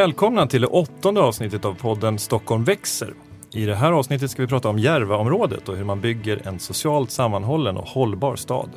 Välkomna 0.00 0.46
till 0.46 0.60
det 0.60 0.66
åttonde 0.66 1.20
avsnittet 1.20 1.64
av 1.64 1.74
podden 1.74 2.18
Stockholm 2.18 2.64
växer. 2.64 3.14
I 3.52 3.64
det 3.66 3.74
här 3.74 3.92
avsnittet 3.92 4.30
ska 4.30 4.42
vi 4.42 4.48
prata 4.48 4.68
om 4.68 4.78
Järvaområdet 4.78 5.68
och 5.68 5.76
hur 5.76 5.84
man 5.84 6.00
bygger 6.00 6.48
en 6.48 6.58
socialt 6.58 7.10
sammanhållen 7.10 7.76
och 7.76 7.86
hållbar 7.86 8.36
stad. 8.36 8.68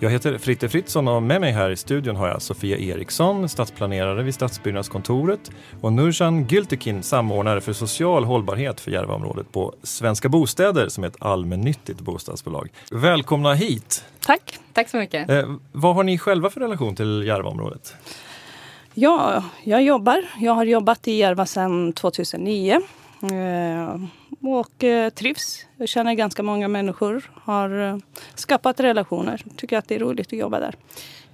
Jag 0.00 0.10
heter 0.10 0.38
Fritte 0.38 0.68
Fritzson 0.68 1.08
och 1.08 1.22
med 1.22 1.40
mig 1.40 1.52
här 1.52 1.70
i 1.70 1.76
studion 1.76 2.16
har 2.16 2.28
jag 2.28 2.42
Sofia 2.42 2.78
Eriksson, 2.78 3.48
stadsplanerare 3.48 4.22
vid 4.22 4.34
Stadsbyggnadskontoret 4.34 5.50
och 5.80 5.92
Nurjan 5.92 6.46
Gültekin, 6.46 7.02
samordnare 7.02 7.60
för 7.60 7.72
social 7.72 8.24
hållbarhet 8.24 8.80
för 8.80 8.90
Järvaområdet 8.90 9.52
på 9.52 9.74
Svenska 9.82 10.28
Bostäder 10.28 10.88
som 10.88 11.04
är 11.04 11.08
ett 11.08 11.16
allmännyttigt 11.22 12.00
bostadsbolag. 12.00 12.68
Välkomna 12.90 13.54
hit! 13.54 14.04
Tack, 14.20 14.58
tack 14.72 14.88
så 14.88 14.96
mycket. 14.96 15.30
Eh, 15.30 15.50
vad 15.72 15.94
har 15.94 16.02
ni 16.02 16.18
själva 16.18 16.50
för 16.50 16.60
relation 16.60 16.96
till 16.96 17.24
Järvaområdet? 17.26 17.94
Ja, 18.98 19.44
jag 19.64 19.82
jobbar. 19.82 20.24
Jag 20.38 20.52
har 20.52 20.64
jobbat 20.64 21.08
i 21.08 21.12
Järva 21.12 21.46
sedan 21.46 21.92
2009. 21.92 22.80
Eh, 23.32 24.00
och 24.40 24.84
eh, 24.84 25.10
trivs. 25.10 25.66
Jag 25.76 25.88
känner 25.88 26.14
ganska 26.14 26.42
många 26.42 26.68
människor. 26.68 27.30
Har 27.34 27.80
eh, 27.80 27.96
skapat 28.34 28.80
relationer. 28.80 29.44
Tycker 29.56 29.78
att 29.78 29.88
det 29.88 29.94
är 29.94 29.98
roligt 29.98 30.26
att 30.26 30.38
jobba 30.38 30.60
där. 30.60 30.74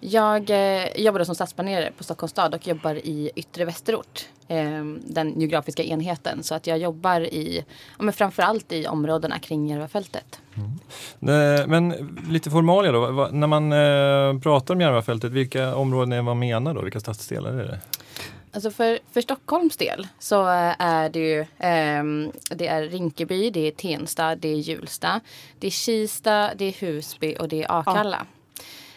Jag 0.01 0.51
eh, 0.51 0.87
jobbar 0.97 1.25
som 1.25 1.35
stadsplanerare 1.35 1.93
på 1.99 2.05
Stockholms 2.05 2.31
stad 2.31 2.55
och 2.55 2.67
jobbar 2.67 2.95
i 2.95 3.31
yttre 3.37 3.65
västerort. 3.65 4.29
Eh, 4.49 4.85
den 5.07 5.41
geografiska 5.41 5.83
enheten. 5.83 6.43
Så 6.43 6.55
att 6.55 6.67
jag 6.67 6.79
jobbar 6.79 7.21
i, 7.21 7.65
ja, 7.99 8.05
men 8.05 8.13
framförallt 8.13 8.73
i 8.73 8.87
områdena 8.87 9.39
kring 9.39 9.69
Järvafältet. 9.69 10.41
Mm. 10.55 11.71
Men 11.71 12.11
lite 12.29 12.51
formalia 12.51 12.93
då. 12.93 13.29
När 13.33 13.47
man 13.47 13.73
eh, 13.73 14.43
pratar 14.43 14.75
om 14.75 14.81
Järvafältet, 14.81 15.33
vilka 15.33 15.75
områden 15.75 16.13
är 16.13 16.23
man 16.23 16.39
menar 16.39 16.75
då? 16.75 16.83
Vilka 16.83 17.01
stadsdelar 17.01 17.53
är 17.53 17.65
det? 17.65 17.81
Alltså 18.55 18.71
för, 18.71 18.99
för 19.13 19.21
Stockholms 19.21 19.77
del 19.77 20.09
så 20.19 20.45
är 20.79 21.09
det 21.09 21.19
ju 21.19 21.41
eh, 21.41 22.31
det 22.57 22.67
är 22.67 22.83
Rinkeby, 22.83 23.51
det 23.51 23.69
är 23.69 23.71
Tensta, 23.71 24.37
det 24.37 24.49
är 24.49 24.57
Hjulsta, 24.57 25.21
det 25.59 25.67
är 25.67 25.71
Kista, 25.71 26.51
det 26.55 26.65
är 26.65 26.73
Husby 26.73 27.37
och 27.41 27.49
det 27.49 27.63
är 27.63 27.79
Akalla. 27.79 28.27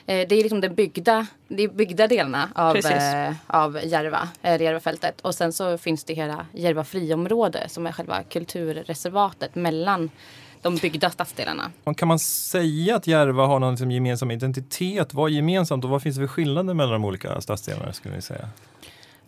Ja. 0.05 0.13
Eh, 0.13 0.27
det 0.27 0.35
är 0.35 0.43
liksom 0.43 0.61
de 0.61 0.69
byggda, 0.69 1.27
de 1.47 1.67
byggda 1.67 2.07
delarna 2.07 2.49
av, 2.55 2.77
eh, 2.77 3.33
av 3.47 3.79
Järva, 3.83 4.29
eh, 4.41 4.61
Järvafältet. 4.61 5.21
Och 5.21 5.35
sen 5.35 5.53
så 5.53 5.77
finns 5.77 6.03
det 6.03 6.13
hela 6.13 6.45
Järva 6.53 6.83
friområde 6.83 7.69
som 7.69 7.87
är 7.87 7.91
själva 7.91 8.23
kulturreservatet 8.23 9.55
mellan 9.55 10.09
de 10.61 10.75
byggda 10.75 11.09
stadsdelarna. 11.09 11.71
Kan 11.97 12.07
man 12.07 12.19
säga 12.19 12.95
att 12.95 13.07
Järva 13.07 13.45
har 13.45 13.59
någon 13.59 13.73
liksom 13.73 13.91
gemensam 13.91 14.31
identitet? 14.31 15.13
Vad 15.13 15.31
är 15.31 15.35
gemensamt 15.35 15.83
och 15.83 15.89
vad 15.89 16.01
finns 16.01 16.15
det 16.15 16.21
för 16.21 16.27
skillnader 16.27 16.73
mellan 16.73 16.93
de 16.93 17.05
olika 17.05 17.41
stadsdelarna? 17.41 17.93
Skulle 17.93 18.15
ni 18.15 18.21
säga? 18.21 18.49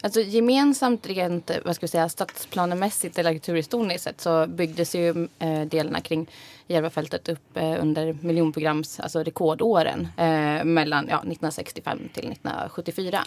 Alltså 0.01 0.21
gemensamt 0.21 1.07
rent 1.07 1.51
vad 1.65 1.75
ska 1.75 1.83
vi 1.83 1.87
säga, 1.87 2.09
stadsplanemässigt 2.09 3.17
eller 3.19 3.33
kulturhistoriskt 3.33 4.03
sett 4.03 4.21
så 4.21 4.47
byggdes 4.47 4.95
ju 4.95 5.27
eh, 5.39 5.61
delarna 5.61 6.01
kring 6.01 6.27
Järvafältet 6.67 7.29
upp 7.29 7.57
eh, 7.57 7.81
under 7.81 8.17
miljonprograms, 8.21 8.99
alltså 8.99 9.23
rekordåren 9.23 10.07
eh, 10.17 10.63
mellan 10.63 11.07
ja, 11.09 11.17
1965 11.17 11.97
till 11.97 12.31
1974. 12.31 13.23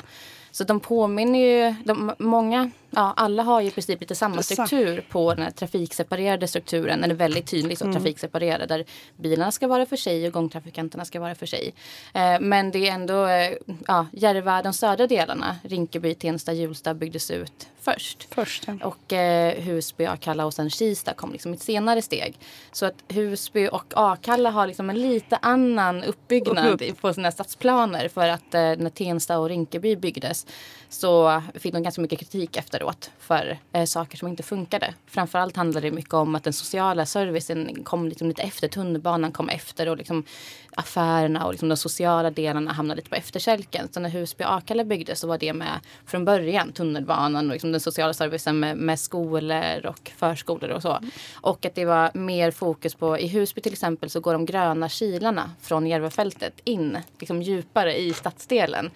Så 0.53 0.65
de 0.65 0.81
påminner 0.81 1.39
ju, 1.39 1.75
de, 1.85 2.13
många, 2.19 2.71
ja 2.91 3.15
alla 3.17 3.43
har 3.43 3.61
ju 3.61 3.69
i 3.69 3.71
princip 3.71 4.01
lite 4.01 4.15
samma 4.15 4.43
struktur 4.43 5.05
på 5.11 5.35
den 5.35 5.45
här 5.45 5.51
trafikseparerade 5.51 6.49
strukturen. 6.49 7.01
Den 7.01 7.11
är 7.11 7.15
väldigt 7.15 7.47
tydlig 7.47 7.79
så 7.79 7.85
mm. 7.85 7.97
trafikseparerad 7.97 8.69
där 8.69 8.85
bilarna 9.17 9.53
ska 9.53 9.69
vara 9.69 9.87
för 9.87 9.97
sig 9.97 10.27
och 10.27 10.33
gångtrafikanterna 10.33 11.05
ska 11.05 11.21
vara 11.21 11.35
för 11.35 11.47
sig. 11.47 11.75
Eh, 12.15 12.41
men 12.41 12.71
det 12.71 12.89
är 12.89 12.93
ändå, 12.93 13.27
eh, 13.27 13.53
ja 13.87 14.07
Järva, 14.13 14.63
de 14.63 14.73
södra 14.73 15.07
delarna, 15.07 15.57
Rinkeby, 15.63 16.15
Tensta, 16.15 16.53
Hjulsta 16.53 16.95
byggdes 16.95 17.31
ut 17.31 17.69
först. 17.81 18.35
först 18.35 18.65
ja. 18.67 18.75
Och 18.83 19.13
eh, 19.13 19.55
Husby, 19.63 20.05
Akalla 20.05 20.47
och 20.47 20.55
sen 20.55 20.71
Kista 20.71 21.15
kom 21.15 21.33
liksom 21.33 21.53
i 21.53 21.57
ett 21.57 21.63
senare 21.63 22.03
steg. 22.03 22.39
Så 22.73 22.87
att 22.87 22.95
Husby 23.09 23.69
och 23.69 23.93
Akalla 23.97 24.51
har 24.51 24.67
liksom 24.67 24.91
en 24.91 25.03
lite 25.03 25.37
annan 25.37 26.05
uppbyggnad 26.05 26.83
upp. 26.83 27.01
på 27.01 27.15
sina 27.15 27.33
stadsplaner. 27.33 28.09
För 28.09 28.29
att 28.29 28.55
eh, 28.55 28.61
när 28.61 28.91
Tensta 28.91 29.39
och 29.39 29.49
Rinkeby 29.49 29.97
byggdes 29.97 30.40
så 30.89 31.43
fick 31.55 31.73
de 31.73 31.83
ganska 31.83 32.03
mycket 32.03 32.19
kritik 32.19 32.57
efteråt 32.57 33.11
för 33.19 33.59
eh, 33.73 33.85
saker 33.85 34.19
som 34.19 34.29
inte 34.29 34.43
funkade. 34.43 34.95
Framförallt 35.07 35.57
handlade 35.57 35.87
det 35.87 35.95
mycket 35.95 36.15
om 36.15 36.35
att 36.35 36.45
den 36.45 36.53
sociala 36.53 37.07
servicen 37.07 37.85
kom 37.85 38.09
liksom 38.09 38.29
lite 38.29 38.43
efter. 38.43 38.69
Tunnelbanan 38.69 39.33
kom 39.33 39.49
efter 39.49 39.89
och 39.89 39.97
liksom 39.97 40.25
affärerna 40.71 41.47
och 41.47 41.53
liksom 41.53 41.69
de 41.69 41.77
sociala 41.77 42.31
delarna 42.31 42.73
hamnade 42.73 42.97
lite 42.97 43.11
på 43.11 43.17
efterkälken. 43.17 43.89
Så 43.93 44.01
när 44.01 44.09
Husby 44.09 44.45
och 44.45 44.55
Akalla 44.55 44.85
byggdes 44.85 45.21
så 45.21 45.27
var 45.27 45.39
det 45.39 45.53
med 45.53 45.81
från 46.07 46.25
början. 46.25 46.73
Tunnelbanan 46.73 47.47
och 47.47 47.53
liksom 47.53 47.73
den 47.73 47.81
sociala 47.81 48.15
servicen 48.15 48.61
med, 48.61 48.77
med 48.77 49.01
skolor 49.01 49.87
och 49.87 50.11
förskolor 50.17 50.71
och 50.71 50.83
så. 50.83 50.99
Och 51.35 51.67
att 51.67 51.75
det 51.75 51.85
var 51.85 52.11
mer 52.15 52.51
fokus 52.51 52.95
på, 52.95 53.19
i 53.19 53.27
Husby 53.29 53.61
till 53.61 53.73
exempel 53.73 54.11
så 54.11 54.21
går 54.21 54.33
de 54.33 54.47
gröna 54.47 54.89
kilarna 54.89 55.51
från 55.61 55.87
Järvafältet 55.87 56.61
in 56.65 56.99
liksom 57.19 57.43
djupare 57.43 57.99
i 57.99 58.13
stadsdelen. 58.13 58.91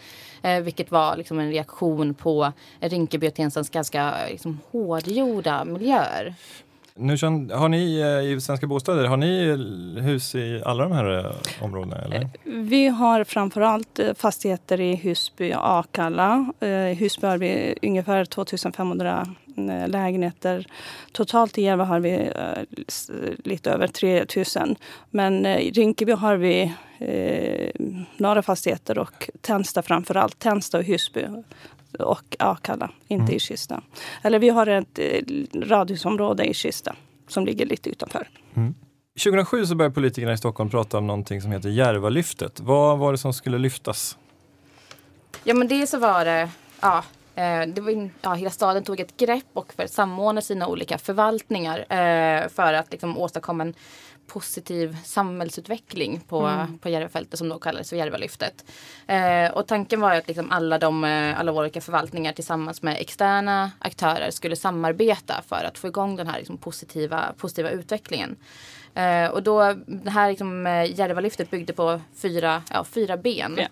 Eh, 0.44 0.60
vilket 0.60 0.90
var 0.90 1.16
liksom 1.16 1.38
en 1.38 1.50
reaktion 1.50 2.14
på 2.14 2.52
Rinkeby 2.80 3.28
och 3.28 3.34
Tensans 3.34 3.70
ganska 3.70 4.14
liksom, 4.30 4.60
hårdgjorda 4.70 5.64
miljöer. 5.64 6.34
Nu 6.96 7.10
har 7.52 7.68
ni 7.68 8.00
eh, 8.00 8.32
i 8.32 8.40
Svenska 8.40 8.66
Bostäder, 8.66 9.04
har 9.04 9.16
ni 9.16 9.56
hus 10.00 10.34
i 10.34 10.62
alla 10.64 10.82
de 10.82 10.92
här 10.92 11.18
eh, 11.18 11.64
områdena? 11.64 11.96
Eller? 11.96 12.20
Eh, 12.20 12.28
vi 12.44 12.86
har 12.86 13.24
framförallt 13.24 14.00
fastigheter 14.16 14.80
i 14.80 14.96
Husby 14.96 15.54
och 15.54 15.78
Akalla. 15.78 16.52
I 16.60 16.94
Husby 16.94 17.26
har 17.26 17.38
vi 17.38 17.74
ungefär 17.82 18.24
2500 18.24 19.26
lägenheter. 19.86 20.66
Totalt 21.12 21.58
i 21.58 21.62
Järva 21.62 21.84
har 21.84 22.00
vi 22.00 22.30
lite 23.44 23.70
över 23.70 23.86
3000. 23.86 24.76
Men 25.10 25.46
i 25.46 25.70
Rinkeby 25.70 26.12
har 26.12 26.36
vi 26.36 26.74
några 28.16 28.42
fastigheter 28.42 28.98
och 28.98 29.30
Tensta 29.40 29.82
framförallt. 29.82 30.38
Tensta 30.38 30.78
och 30.78 30.84
Husby 30.84 31.26
och 31.98 32.36
Akalla, 32.38 32.90
inte 33.08 33.22
mm. 33.22 33.36
i 33.36 33.40
Kista. 33.40 33.82
Eller 34.22 34.38
vi 34.38 34.48
har 34.48 34.66
ett 34.66 34.98
eh, 34.98 35.22
radhusområde 35.54 36.44
i 36.44 36.54
Kista 36.54 36.96
som 37.28 37.46
ligger 37.46 37.66
lite 37.66 37.90
utanför. 37.90 38.28
Mm. 38.54 38.74
2007 39.24 39.66
så 39.66 39.74
började 39.74 39.94
politikerna 39.94 40.32
i 40.32 40.38
Stockholm 40.38 40.70
prata 40.70 40.98
om 40.98 41.06
någonting 41.06 41.40
som 41.40 41.52
heter 41.52 41.68
Järvalyftet. 41.68 42.60
Vad 42.60 42.98
var 42.98 43.12
det 43.12 43.18
som 43.18 43.32
skulle 43.32 43.58
lyftas? 43.58 44.18
Ja 45.44 45.54
men 45.54 45.68
det 45.68 45.86
så 45.86 45.98
var 45.98 46.24
det, 46.24 46.48
ja, 46.80 46.98
eh, 46.98 47.04
det 47.74 47.80
var, 47.80 48.10
ja, 48.22 48.32
hela 48.32 48.50
staden 48.50 48.84
tog 48.84 49.00
ett 49.00 49.16
grepp 49.16 49.50
och 49.52 49.72
för 49.72 49.82
att 49.82 49.90
samordna 49.90 50.40
sina 50.40 50.66
olika 50.66 50.98
förvaltningar 50.98 51.78
eh, 51.78 52.48
för 52.48 52.72
att 52.72 52.92
liksom 52.92 53.18
åstadkomma 53.18 53.62
en 53.62 53.74
positiv 54.26 54.96
samhällsutveckling 55.04 56.20
på, 56.28 56.40
mm. 56.46 56.78
på 56.78 56.88
Järvafältet 56.88 57.38
som 57.38 57.48
då 57.48 57.58
kallades 57.58 57.90
för 57.90 57.96
Järvalyftet. 57.96 58.64
Eh, 59.06 59.50
och 59.52 59.66
tanken 59.66 60.00
var 60.00 60.14
att 60.14 60.28
liksom 60.28 60.50
alla, 60.50 60.78
de, 60.78 61.04
eh, 61.04 61.40
alla 61.40 61.52
olika 61.52 61.80
förvaltningar 61.80 62.32
tillsammans 62.32 62.82
med 62.82 62.96
externa 63.00 63.70
aktörer 63.78 64.30
skulle 64.30 64.56
samarbeta 64.56 65.42
för 65.48 65.64
att 65.64 65.78
få 65.78 65.88
igång 65.88 66.16
den 66.16 66.26
här 66.26 66.38
liksom, 66.38 66.56
positiva, 66.56 67.32
positiva 67.38 67.70
utvecklingen. 67.70 68.36
Eh, 68.94 69.26
och 69.26 69.42
då, 69.42 69.74
det 69.86 70.10
här 70.10 70.30
liksom, 70.30 70.66
eh, 70.66 70.98
Järvalyftet 70.98 71.50
byggde 71.50 71.72
på 71.72 72.00
fyra, 72.16 72.62
ja, 72.70 72.84
fyra 72.84 73.16
ben. 73.16 73.58
Yeah. 73.58 73.70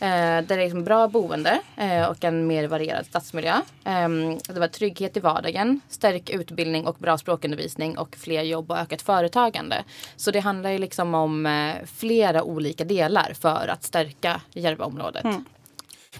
Eh, 0.00 0.08
där 0.08 0.42
det 0.42 0.54
är 0.54 0.58
liksom 0.58 0.84
bra 0.84 1.08
boende 1.08 1.60
eh, 1.76 2.06
och 2.06 2.24
en 2.24 2.46
mer 2.46 2.68
varierad 2.68 3.06
stadsmiljö. 3.06 3.54
Eh, 3.84 4.08
det 4.48 4.60
var 4.60 4.68
trygghet 4.68 5.16
i 5.16 5.20
vardagen, 5.20 5.80
stärk 5.88 6.30
utbildning 6.30 6.86
och 6.86 6.96
bra 6.98 7.18
språkundervisning 7.18 7.98
och 7.98 8.16
fler 8.16 8.42
jobb 8.42 8.70
och 8.70 8.78
ökat 8.78 9.02
företagande. 9.02 9.84
Så 10.16 10.30
det 10.30 10.40
handlar 10.40 10.70
ju 10.70 10.78
liksom 10.78 11.14
om 11.14 11.46
eh, 11.46 11.74
flera 11.86 12.42
olika 12.42 12.84
delar 12.84 13.32
för 13.40 13.68
att 13.68 13.84
stärka 13.84 14.40
Järvaområdet. 14.52 15.24
Mm. 15.24 15.44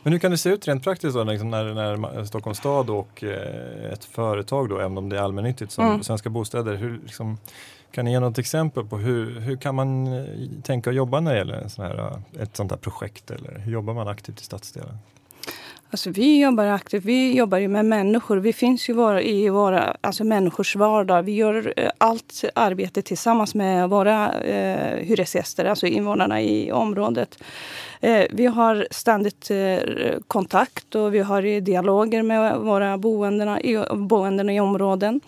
Men 0.02 0.12
hur 0.12 0.20
kan 0.20 0.30
det 0.30 0.38
se 0.38 0.50
ut 0.50 0.68
rent 0.68 0.84
praktiskt 0.84 1.14
då, 1.14 1.24
liksom 1.24 1.50
när, 1.50 1.74
när 1.74 2.24
Stockholms 2.24 2.58
stad 2.58 2.90
och 2.90 3.24
eh, 3.24 3.92
ett 3.92 4.04
företag, 4.04 4.68
då, 4.68 4.78
även 4.78 4.98
om 4.98 5.08
det 5.08 5.18
är 5.18 5.22
allmännyttigt 5.22 5.72
som 5.72 5.86
mm. 5.86 6.02
Svenska 6.02 6.30
Bostäder, 6.30 6.74
hur, 6.74 7.00
liksom, 7.02 7.38
kan 7.90 8.04
ni 8.04 8.10
ge 8.10 8.20
något 8.20 8.38
exempel 8.38 8.84
på 8.84 8.98
hur, 8.98 9.40
hur 9.40 9.56
kan 9.56 9.74
man 9.74 10.06
eh, 10.06 10.24
tänka 10.62 10.90
och 10.90 10.96
jobba 10.96 11.20
när 11.20 11.32
det 11.32 11.38
gäller 11.38 11.54
en 11.54 11.70
sån 11.70 11.84
här, 11.84 11.98
eh, 11.98 12.42
ett 12.42 12.56
sånt 12.56 12.70
här 12.70 12.78
projekt? 12.78 13.30
Eller 13.30 13.58
hur 13.58 13.72
jobbar 13.72 13.94
man 13.94 14.08
aktivt 14.08 14.40
i 14.40 14.44
stadsdelen? 14.44 14.98
Alltså 15.90 16.10
vi 16.10 16.40
jobbar 16.40 16.66
aktivt. 16.66 17.04
Vi 17.04 17.36
jobbar 17.36 17.58
ju 17.58 17.68
med 17.68 17.84
människor. 17.84 18.36
Vi 18.36 18.52
finns 18.52 18.88
ju 18.88 18.92
våra, 18.92 19.22
i 19.22 19.48
våra 19.48 19.96
alltså 20.00 20.24
människors 20.24 20.76
vardag. 20.76 21.22
Vi 21.22 21.32
gör 21.32 21.72
eh, 21.76 21.90
allt 21.98 22.44
arbete 22.54 23.02
tillsammans 23.02 23.54
med 23.54 23.88
våra 23.88 24.32
eh, 24.32 25.04
hyresgäster, 25.04 25.64
alltså 25.64 25.86
invånarna 25.86 26.42
i 26.42 26.72
området. 26.72 27.38
Eh, 28.00 28.26
vi 28.30 28.46
har 28.46 28.86
ständigt 28.90 29.50
eh, 29.50 29.78
kontakt 30.26 30.94
och 30.94 31.14
vi 31.14 31.18
har 31.18 31.60
dialoger 31.60 32.22
med 32.22 32.58
våra 32.58 32.98
boenden 32.98 33.58
i, 33.58 33.84
boenden 33.94 34.50
i 34.50 34.60
områden. 34.60 35.20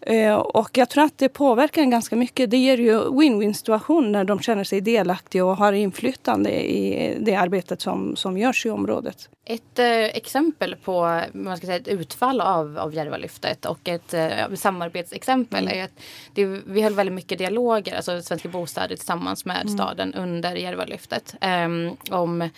Eh, 0.00 0.34
och 0.34 0.70
jag 0.72 0.88
tror 0.88 1.04
att 1.04 1.18
det 1.18 1.28
påverkar 1.28 1.82
en 1.82 1.90
ganska 1.90 2.16
mycket. 2.16 2.50
Det 2.50 2.56
ger 2.56 2.78
ju 2.78 3.00
win-win 3.00 3.52
situation 3.52 4.12
när 4.12 4.24
de 4.24 4.40
känner 4.40 4.64
sig 4.64 4.80
delaktiga 4.80 5.44
och 5.44 5.56
har 5.56 5.72
inflytande 5.72 6.50
i 6.50 7.16
det 7.20 7.34
arbetet 7.34 7.80
som, 7.80 8.16
som 8.16 8.38
görs 8.38 8.66
i 8.66 8.70
området. 8.70 9.28
Ett 9.48 9.78
eh, 9.78 10.04
exempel 10.04 10.76
på 10.84 11.22
man 11.32 11.56
ska 11.56 11.66
säga, 11.66 11.78
ett 11.78 11.88
utfall 11.88 12.40
av, 12.40 12.78
av 12.78 12.94
Järvalyftet 12.94 13.64
och 13.64 13.88
ett 13.88 14.14
eh, 14.14 14.54
samarbetsexempel 14.54 15.64
mm. 15.64 15.78
är 15.78 15.84
att 15.84 16.00
det, 16.34 16.44
vi 16.44 16.82
höll 16.82 16.94
väldigt 16.94 17.14
mycket 17.14 17.38
dialoger, 17.38 17.96
alltså 17.96 18.22
Svenska 18.22 18.48
Bostäder 18.48 18.96
tillsammans 18.96 19.44
med 19.44 19.60
mm. 19.60 19.74
staden 19.74 20.14
under 20.14 20.54
Järvalyftet. 20.54 21.34
Eh, 21.40 21.68
om 22.16 22.48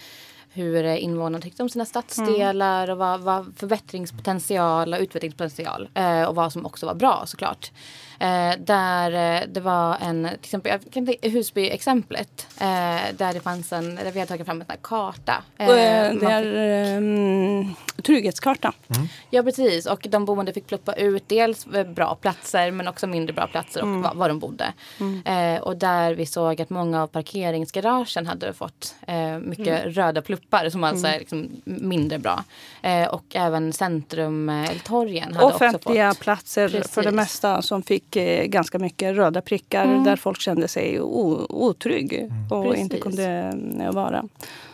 hur 0.53 0.85
invånarna 0.85 1.41
tyckte 1.43 1.63
om 1.63 1.69
sina 1.69 1.85
stadsdelar 1.85 2.85
mm. 2.85 2.93
och 2.93 2.99
vad, 2.99 3.21
vad 3.21 3.55
förbättringspotential 3.57 4.95
och 4.95 5.01
utvecklingspotential 5.01 5.89
eh, 5.95 6.23
och 6.23 6.35
vad 6.35 6.53
som 6.53 6.67
också 6.67 6.87
var 6.87 6.95
bra 6.95 7.23
såklart. 7.27 7.71
Eh, 8.21 8.59
där 8.59 9.41
eh, 9.41 9.49
det 9.49 9.61
var 9.61 9.97
en, 10.01 10.25
till 10.25 10.39
exempel, 10.41 10.73
jag 10.73 10.93
kan 10.93 11.07
tänka, 11.07 11.29
Husby-exemplet. 11.29 12.47
Eh, 12.61 13.15
där 13.17 13.33
det 13.33 13.41
fanns 13.41 13.73
en, 13.73 13.95
där 13.95 14.13
vi 14.13 14.21
har 14.21 14.27
tagit 14.27 14.47
fram 14.47 14.61
en 14.61 14.77
karta. 14.83 15.43
Eh, 15.59 15.67
det 15.67 16.27
är 16.27 16.97
um, 16.97 17.75
trygghetskarta. 18.03 18.73
Mm. 18.89 19.09
Ja 19.31 19.43
precis 19.43 19.87
och 19.87 20.07
de 20.11 20.25
boende 20.25 20.53
fick 20.53 20.67
pluppa 20.67 20.93
ut 20.93 21.25
dels 21.27 21.67
bra 21.95 22.15
platser 22.15 22.71
men 22.71 22.89
också 22.89 23.07
mindre 23.07 23.33
bra 23.33 23.47
platser 23.47 23.81
och 23.81 23.87
mm. 23.87 24.03
var, 24.03 24.15
var 24.15 24.29
de 24.29 24.39
bodde. 24.39 24.73
Mm. 25.01 25.23
Eh, 25.25 25.63
och 25.63 25.77
där 25.77 26.15
vi 26.15 26.27
såg 26.27 26.61
att 26.61 26.71
många 26.71 27.03
av 27.03 27.07
parkeringsgaragen 27.07 28.27
hade 28.27 28.53
fått 28.53 28.95
eh, 29.07 29.39
mycket 29.39 29.83
mm. 29.83 29.93
röda 29.93 30.23
pluppar 30.23 30.71
som 30.71 30.85
alltså 30.85 31.07
mm. 31.07 31.15
är 31.15 31.19
liksom 31.19 31.49
mindre 31.65 32.19
bra. 32.19 32.45
och 33.11 33.25
även 33.35 33.73
centrumtorgen 33.73 35.35
hade 35.35 35.47
Offentliga 35.47 35.47
också 35.47 35.79
fått. 35.79 35.87
Offentliga 35.87 36.15
platser 36.15 36.69
precis. 36.69 36.93
för 36.93 37.03
det 37.03 37.13
mesta 37.13 37.63
som 37.63 37.83
fick 37.83 38.08
fick 38.09 38.17
eh, 38.17 38.45
ganska 38.47 38.79
mycket 38.79 39.17
röda 39.17 39.41
prickar 39.41 39.85
mm. 39.85 40.05
där 40.05 40.17
folk 40.17 40.41
kände 40.41 40.69
sig 40.69 41.01
otrygg 41.01 42.31
och 42.51 42.65
Precis. 42.65 42.81
inte 42.81 42.99
kunde 42.99 43.55
eh, 43.81 43.93
vara. 43.93 44.25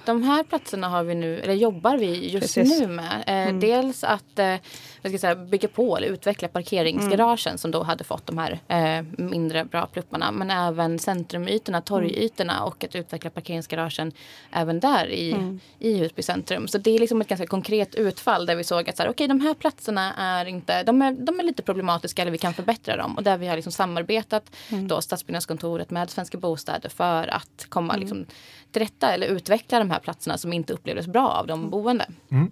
De 0.05 0.23
här 0.23 0.45
platserna 0.45 0.89
har 0.89 1.05
vi 1.05 1.15
nu, 1.15 1.41
eller 1.41 1.55
jobbar 1.55 1.97
vi 1.97 2.31
just 2.31 2.55
Precis. 2.55 2.81
nu 2.81 2.87
med. 2.87 3.25
Eh, 3.27 3.35
mm. 3.35 3.61
Dels 3.61 4.05
att 4.05 4.39
eh, 4.39 4.57
jag 5.03 5.13
ska 5.13 5.19
säga, 5.19 5.35
bygga 5.35 5.69
på 5.69 5.97
eller 5.97 6.09
utveckla 6.09 6.49
parkeringsgaragen 6.49 7.51
mm. 7.51 7.59
som 7.59 7.71
då 7.71 7.83
hade 7.83 8.05
fått 8.05 8.27
de 8.27 8.39
här 8.39 8.61
eh, 8.69 9.05
mindre 9.19 9.65
bra 9.65 9.87
plupparna. 9.87 10.33
Men 10.33 10.51
även 10.51 10.99
centrumytorna, 10.99 11.81
torgytorna 11.81 12.53
mm. 12.53 12.65
och 12.65 12.85
att 12.85 12.95
utveckla 12.95 13.31
parkeringsgaragen 13.31 14.13
även 14.53 14.81
där 14.81 15.07
i, 15.07 15.33
mm. 15.33 15.61
i 15.79 15.99
Husby 15.99 16.23
centrum. 16.23 16.69
Så 16.69 16.79
det 16.79 16.91
är 16.91 16.99
liksom 16.99 17.21
ett 17.21 17.29
ganska 17.29 17.47
konkret 17.47 17.95
utfall 17.95 18.47
där 18.47 18.57
vi 18.57 18.65
såg 18.65 18.91
att 18.91 18.97
så 18.97 19.03
här, 19.03 19.11
okay, 19.11 19.27
de 19.27 19.41
här 19.41 19.55
platserna 19.55 20.15
är 20.15 20.45
inte, 20.45 20.83
de 20.83 21.03
är, 21.03 21.13
de 21.13 21.41
är 21.41 21.45
lite 21.45 21.63
problematiska 21.63 22.23
eller 22.23 22.33
vi 22.33 22.39
kan 22.39 22.55
förbättra 22.55 22.97
dem. 22.97 23.17
Och 23.17 23.23
där 23.23 23.37
vi 23.37 23.47
har 23.47 23.57
liksom 23.57 23.73
samarbetat 23.73 24.51
mm. 24.69 24.89
då 24.89 25.01
Stadsbyggnadskontoret 25.01 25.91
med 25.91 26.11
Svenska 26.11 26.39
Bostäder 26.39 26.89
för 26.89 27.29
att 27.29 27.67
komma 27.69 27.95
mm. 27.95 28.01
liksom, 28.01 28.27
till 28.75 28.83
rätta 28.83 29.13
eller 29.13 29.27
utveckla 29.27 29.79
de 29.79 29.91
här 29.91 29.94
platserna 29.99 30.39
som 30.39 30.53
inte 30.53 30.73
upplevdes 30.73 31.07
bra 31.07 31.29
av 31.29 31.47
de 31.47 31.71
boende. 31.71 32.07
Mm. 32.31 32.51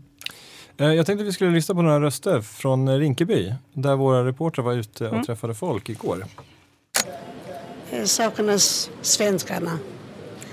Eh, 0.77 0.87
jag 0.87 1.07
tänkte 1.07 1.23
att 1.23 1.29
vi 1.29 1.33
skulle 1.33 1.51
lyssna 1.51 1.75
på 1.75 1.83
några 1.83 2.01
röster 2.01 2.41
från 2.41 2.99
Rinkeby 2.99 3.55
där 3.73 3.97
våra 3.97 4.27
reportrar 4.27 4.65
var 4.65 4.73
ute 4.73 5.07
och 5.07 5.13
mm. 5.13 5.25
träffade 5.25 5.55
folk 5.55 5.89
igår. 5.89 6.25
Eh, 7.91 8.05
saknas 8.05 8.91
svenskarna. 9.01 9.79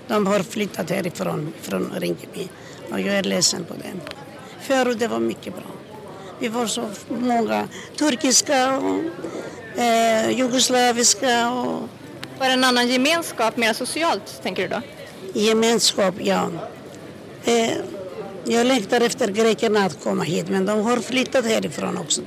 De 0.07 0.27
har 0.27 0.39
flyttat 0.39 0.89
härifrån, 0.89 1.53
från 1.61 1.91
Rinkeby 1.95 2.47
och 2.91 2.99
jag 2.99 3.15
är 3.15 3.23
ledsen 3.23 3.65
på 3.65 3.73
det. 3.73 4.13
Förut 4.59 4.99
det 4.99 5.07
var 5.07 5.19
mycket 5.19 5.53
bra. 5.53 5.63
Vi 6.39 6.47
var 6.47 6.67
så 6.67 6.89
många 7.09 7.67
turkiska 7.97 8.77
och 8.77 8.99
eh, 9.79 10.29
jugoslaviska. 10.29 11.51
Och... 11.51 11.89
Var 12.39 12.47
det 12.47 12.53
en 12.53 12.63
annan 12.63 12.87
gemenskap, 12.87 13.57
mer 13.57 13.73
socialt 13.73 14.39
tänker 14.43 14.61
du 14.61 14.75
då? 14.75 14.81
Gemenskap, 15.39 16.15
ja. 16.17 16.49
Eh, 17.45 17.77
jag 18.45 18.67
längtar 18.67 19.01
efter 19.01 19.27
grekerna 19.27 19.85
att 19.85 20.03
komma 20.03 20.23
hit, 20.23 20.49
men 20.49 20.65
de 20.65 20.81
har 20.81 20.97
flyttat 20.97 21.45
härifrån 21.45 21.97
också. 21.97 22.21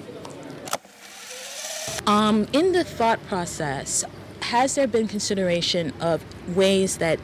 Um, 2.06 2.46
in 2.52 2.72
the 2.72 2.84
thought 2.84 3.18
process, 3.28 4.04
has 4.40 4.74
there 4.74 4.86
been 4.86 5.08
consideration 5.08 5.92
of 6.00 6.20
ways 6.56 6.96
that 6.96 7.18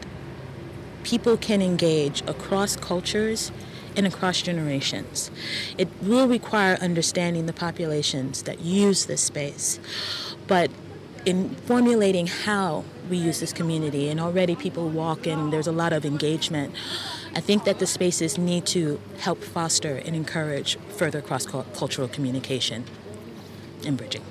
people 1.03 1.37
can 1.37 1.63
engage 1.63 2.23
across 2.29 2.77
cultures 2.77 3.53
and 3.97 4.07
across 4.07 4.43
generations? 4.43 5.31
It 5.77 5.89
will 6.01 6.29
require 6.29 6.79
understanding 6.81 7.47
the 7.47 7.53
populations 7.53 8.43
that 8.45 8.61
use 8.61 9.07
this 9.07 9.21
space, 9.21 9.81
but 10.47 10.71
in 11.27 11.57
formulating 11.67 12.29
how 12.29 12.85
we 13.11 13.17
use 13.17 13.41
this 13.41 13.53
community, 13.53 14.09
and 14.09 14.21
already 14.21 14.55
people 14.55 14.89
walk 14.89 15.27
in, 15.27 15.51
there's 15.51 15.67
a 15.67 15.73
lot 15.73 15.93
of 15.93 16.05
engagement. 16.05 16.73
I 17.37 17.41
think 17.41 17.65
that 17.65 17.79
the 17.79 17.87
spaces 17.87 18.39
need 18.39 18.65
to 18.67 18.99
help 19.19 19.45
foster 19.45 20.03
and 20.07 20.17
encourage 20.17 20.79
further 20.97 21.21
cross-cultural 21.21 22.09
communication 22.09 22.85
and 23.87 23.97
bridging. 23.99 24.23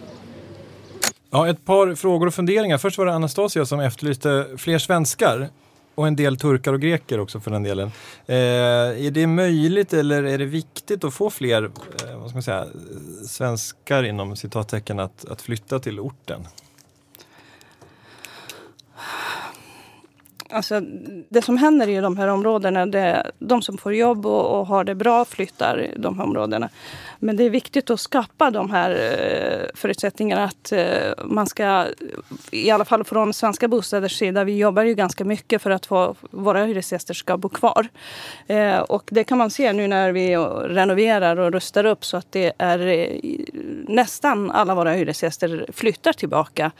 Ja, 1.30 1.50
ett 1.50 1.66
par 1.66 1.96
frågor 1.96 2.28
och 2.28 2.34
funderingar. 2.34 2.78
Först 2.78 2.98
var 2.98 3.06
det 3.06 3.14
Anastasia 3.14 3.66
som 3.66 3.80
efterlyste 3.80 4.48
fler 4.58 4.80
svenskar 4.80 5.50
och 5.96 6.08
en 6.08 6.16
del 6.16 6.38
turkar 6.38 6.74
och 6.74 6.82
greker 6.82 7.20
också 7.20 7.40
för 7.40 7.52
den 7.52 7.64
delen. 7.64 7.92
Eh, 8.26 8.36
är 9.06 9.12
det 9.12 9.28
möjligt 9.28 9.94
eller 9.94 10.24
är 10.24 10.38
det 10.38 10.46
viktigt 10.46 11.04
att 11.04 11.14
få 11.14 11.30
fler 11.30 11.64
eh, 11.64 12.20
vad 12.20 12.30
ska 12.30 12.36
man 12.36 12.44
säga, 12.44 12.66
svenskar 13.28 14.04
inom 14.04 14.36
citattecken 14.36 15.00
att, 15.00 15.26
att 15.26 15.42
flytta 15.42 15.80
till 15.80 16.00
orten? 16.00 16.48
Alltså, 20.50 20.82
det 21.30 21.42
som 21.42 21.58
händer 21.58 21.90
i 21.90 22.02
de 22.02 22.18
här 22.18 22.28
områdena, 22.28 22.86
det 22.86 23.32
de 23.40 23.62
som 23.62 23.78
får 23.78 23.94
jobb 23.96 24.26
och, 24.26 24.60
och 24.60 24.68
har 24.68 24.84
det 24.84 24.96
bra 24.96 25.26
flyttar 25.26 25.94
de 25.98 26.20
här 26.20 26.26
områdena. 26.26 26.70
Men 27.20 27.38
det 27.38 27.44
är 27.44 27.50
viktigt 27.50 27.90
att 27.90 28.00
skapa 28.00 28.52
de 28.52 28.72
här 28.72 28.92
eh, 28.92 29.68
förutsättningarna 29.76 30.44
att 30.44 30.72
eh, 30.72 31.26
man 31.26 31.48
ska, 31.48 31.86
i 32.52 32.72
alla 32.72 32.86
fall 32.86 33.04
från 33.04 33.34
Svenska 33.34 33.68
Bostäders 33.68 34.18
sida, 34.18 34.44
vi 34.44 34.58
jobbar 34.58 34.84
ju 34.84 34.94
ganska 34.94 35.26
mycket 35.26 35.62
för 35.62 35.70
att 35.70 35.86
få, 35.86 36.16
våra 36.32 36.66
hyresgäster 36.66 37.14
ska 37.14 37.38
bo 37.38 37.50
kvar. 37.50 37.88
Eh, 38.48 38.80
och 38.80 39.10
det 39.12 39.24
kan 39.24 39.38
man 39.38 39.50
se 39.50 39.74
nu 39.74 39.88
när 39.88 40.12
vi 40.12 40.38
renoverar 40.38 41.38
och 41.38 41.52
rustar 41.52 41.86
upp 41.86 42.06
så 42.06 42.18
att 42.18 42.32
det 42.32 42.54
är 42.58 43.10
nästan 43.88 44.52
alla 44.52 44.76
våra 44.76 44.92
hyresgäster 44.92 45.66
flyttar 45.74 46.14
tillbaka. 46.14 46.72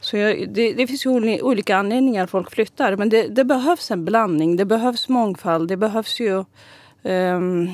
Så 0.00 0.16
det, 0.16 0.72
det, 0.72 0.86
finns 0.86 1.06
ju 1.06 1.40
olika 1.42 1.76
anledningar 1.76 2.26
folk 2.26 2.50
flyttar. 2.50 2.96
Men 2.96 3.08
det, 3.08 3.28
det, 3.28 3.44
behövs 3.44 3.90
en 3.90 4.04
blandning, 4.04 4.56
det 4.56 4.64
behövs 4.64 5.08
mångfald, 5.08 5.68
det 5.68 5.76
behövs 5.76 6.20
ju 6.20 6.44
um, 7.02 7.70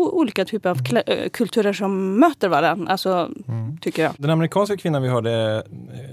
olika 0.00 0.44
typer 0.44 0.70
av 0.70 0.78
eh, 1.06 1.28
kulturer 1.28 1.72
som 1.72 2.20
möter 2.20 2.48
varandra, 2.48 2.92
alltså, 2.92 3.30
mm. 3.48 3.78
tycker 3.78 4.02
jag. 4.02 4.12
Den 4.16 4.30
amerikanska 4.30 4.76
kvinnan 4.76 5.02
vi 5.02 5.08
hörde 5.08 5.64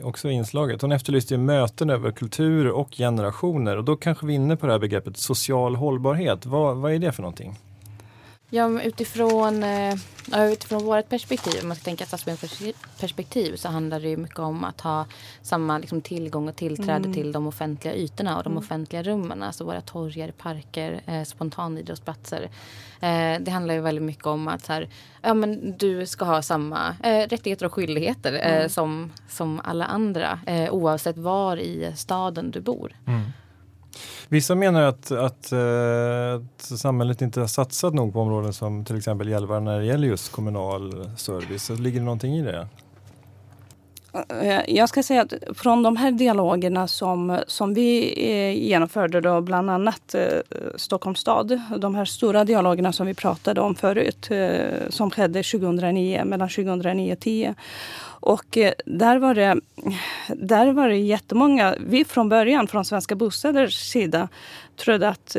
också 0.03 0.29
i 0.29 0.33
inslaget, 0.33 0.81
hon 0.81 0.91
efterlyste 0.91 1.37
möten 1.37 1.89
över 1.89 2.11
kulturer 2.11 2.71
och 2.71 2.91
generationer 2.91 3.77
och 3.77 3.83
då 3.83 3.95
kanske 3.95 4.25
vi 4.25 4.33
är 4.33 4.35
inne 4.35 4.55
på 4.55 4.65
det 4.65 4.71
här 4.71 4.79
begreppet 4.79 5.17
social 5.17 5.75
hållbarhet. 5.75 6.45
Vad, 6.45 6.77
vad 6.77 6.93
är 6.93 6.99
det 6.99 7.11
för 7.11 7.21
någonting? 7.21 7.55
Ja, 8.49 8.81
utifrån, 8.81 9.63
eh, 9.63 9.95
utifrån 10.51 10.85
vårt 10.85 11.09
perspektiv, 11.09 11.61
om 11.61 11.67
man 11.67 11.77
ska 11.77 11.83
tänka 11.83 12.05
stadsbyggnadsperspektiv 12.05 13.55
så 13.55 13.69
handlar 13.69 13.99
det 13.99 14.17
mycket 14.17 14.39
om 14.39 14.63
att 14.63 14.81
ha 14.81 15.05
samma 15.41 15.77
liksom, 15.77 16.01
tillgång 16.01 16.49
och 16.49 16.55
tillträde 16.55 16.91
mm. 16.91 17.13
till 17.13 17.31
de 17.31 17.47
offentliga 17.47 17.95
ytorna 17.95 18.37
och 18.37 18.43
de 18.43 18.51
mm. 18.51 18.63
offentliga 18.63 19.03
rummen. 19.03 19.43
Alltså 19.43 19.63
våra 19.63 19.81
torger, 19.81 20.31
parker, 20.31 21.01
eh, 21.05 21.23
spontanidrottsplatser. 21.23 22.49
Eh, 22.99 23.39
det 23.39 23.51
handlar 23.51 23.73
ju 23.73 23.81
väldigt 23.81 24.03
mycket 24.03 24.25
om 24.25 24.47
att 24.47 24.65
så 24.65 24.73
här, 24.73 24.89
ja, 25.21 25.33
men 25.33 25.77
du 25.77 26.05
ska 26.05 26.25
ha 26.25 26.41
samma 26.41 26.95
eh, 27.03 27.27
rättigheter 27.27 27.65
och 27.65 27.73
skyldigheter 27.73 28.33
eh, 28.33 28.57
mm. 28.57 28.69
som, 28.69 29.11
som 29.29 29.61
alla 29.63 29.85
andra 29.85 30.39
eh, 30.45 30.73
oavsett 30.73 31.17
var 31.17 31.57
i 31.57 31.93
staden 31.95 32.51
du 32.51 32.61
bor. 32.61 32.91
Vissa 34.29 34.55
menar 34.55 34.81
att, 34.81 35.11
att, 35.11 35.51
eh, 35.51 36.33
att, 36.35 36.61
samhället 36.61 37.21
inte 37.21 37.39
har 37.39 37.47
satsat 37.47 37.93
nog 37.93 38.13
på 38.13 38.21
områden 38.21 38.53
som 38.53 38.85
till 38.85 38.97
exempel 38.97 39.29
Hjälvar 39.29 39.59
när 39.59 39.79
det 39.79 39.85
gäller 39.85 40.07
just 40.07 40.31
kommunal 40.31 41.11
service. 41.17 41.63
Så 41.63 41.75
ligger 41.75 41.99
det 41.99 42.05
någonting 42.05 42.37
i 42.37 42.41
det? 42.41 42.67
Eh, 44.29 44.61
jag 44.67 44.89
ska 44.89 45.03
säga 45.03 45.21
att 45.21 45.33
från 45.55 45.83
de 45.83 45.97
här 45.97 46.11
dialogerna 46.11 46.87
som, 46.87 47.39
som 47.47 47.73
vi 47.73 48.13
eh, 48.31 48.63
genomförde, 48.63 49.21
då, 49.21 49.41
bland 49.41 49.69
annat 49.69 50.15
eh, 50.15 50.27
Stockholms 50.75 51.19
stad, 51.19 51.61
de 51.77 51.95
här 51.95 52.05
stora 52.05 52.43
dialogerna 52.43 52.93
som 52.93 53.07
vi 53.07 53.13
pratade 53.13 53.61
om 53.61 53.75
förut, 53.75 54.29
som 54.89 55.11
skedde 55.11 55.43
2009, 55.43 56.25
mellan 56.25 56.49
2009 56.49 57.11
och 57.11 57.19
2010. 57.19 57.53
Och 58.19 58.57
där 58.85 59.17
var, 59.17 59.35
det, 59.35 59.59
där 60.27 60.71
var 60.71 60.89
det 60.89 60.97
jättemånga, 60.97 61.75
vi 61.79 62.05
från 62.05 62.29
början 62.29 62.67
från 62.67 62.85
Svenska 62.85 63.15
Bostäders 63.15 63.91
sida 63.91 64.27
trodde 64.75 65.09
att 65.09 65.37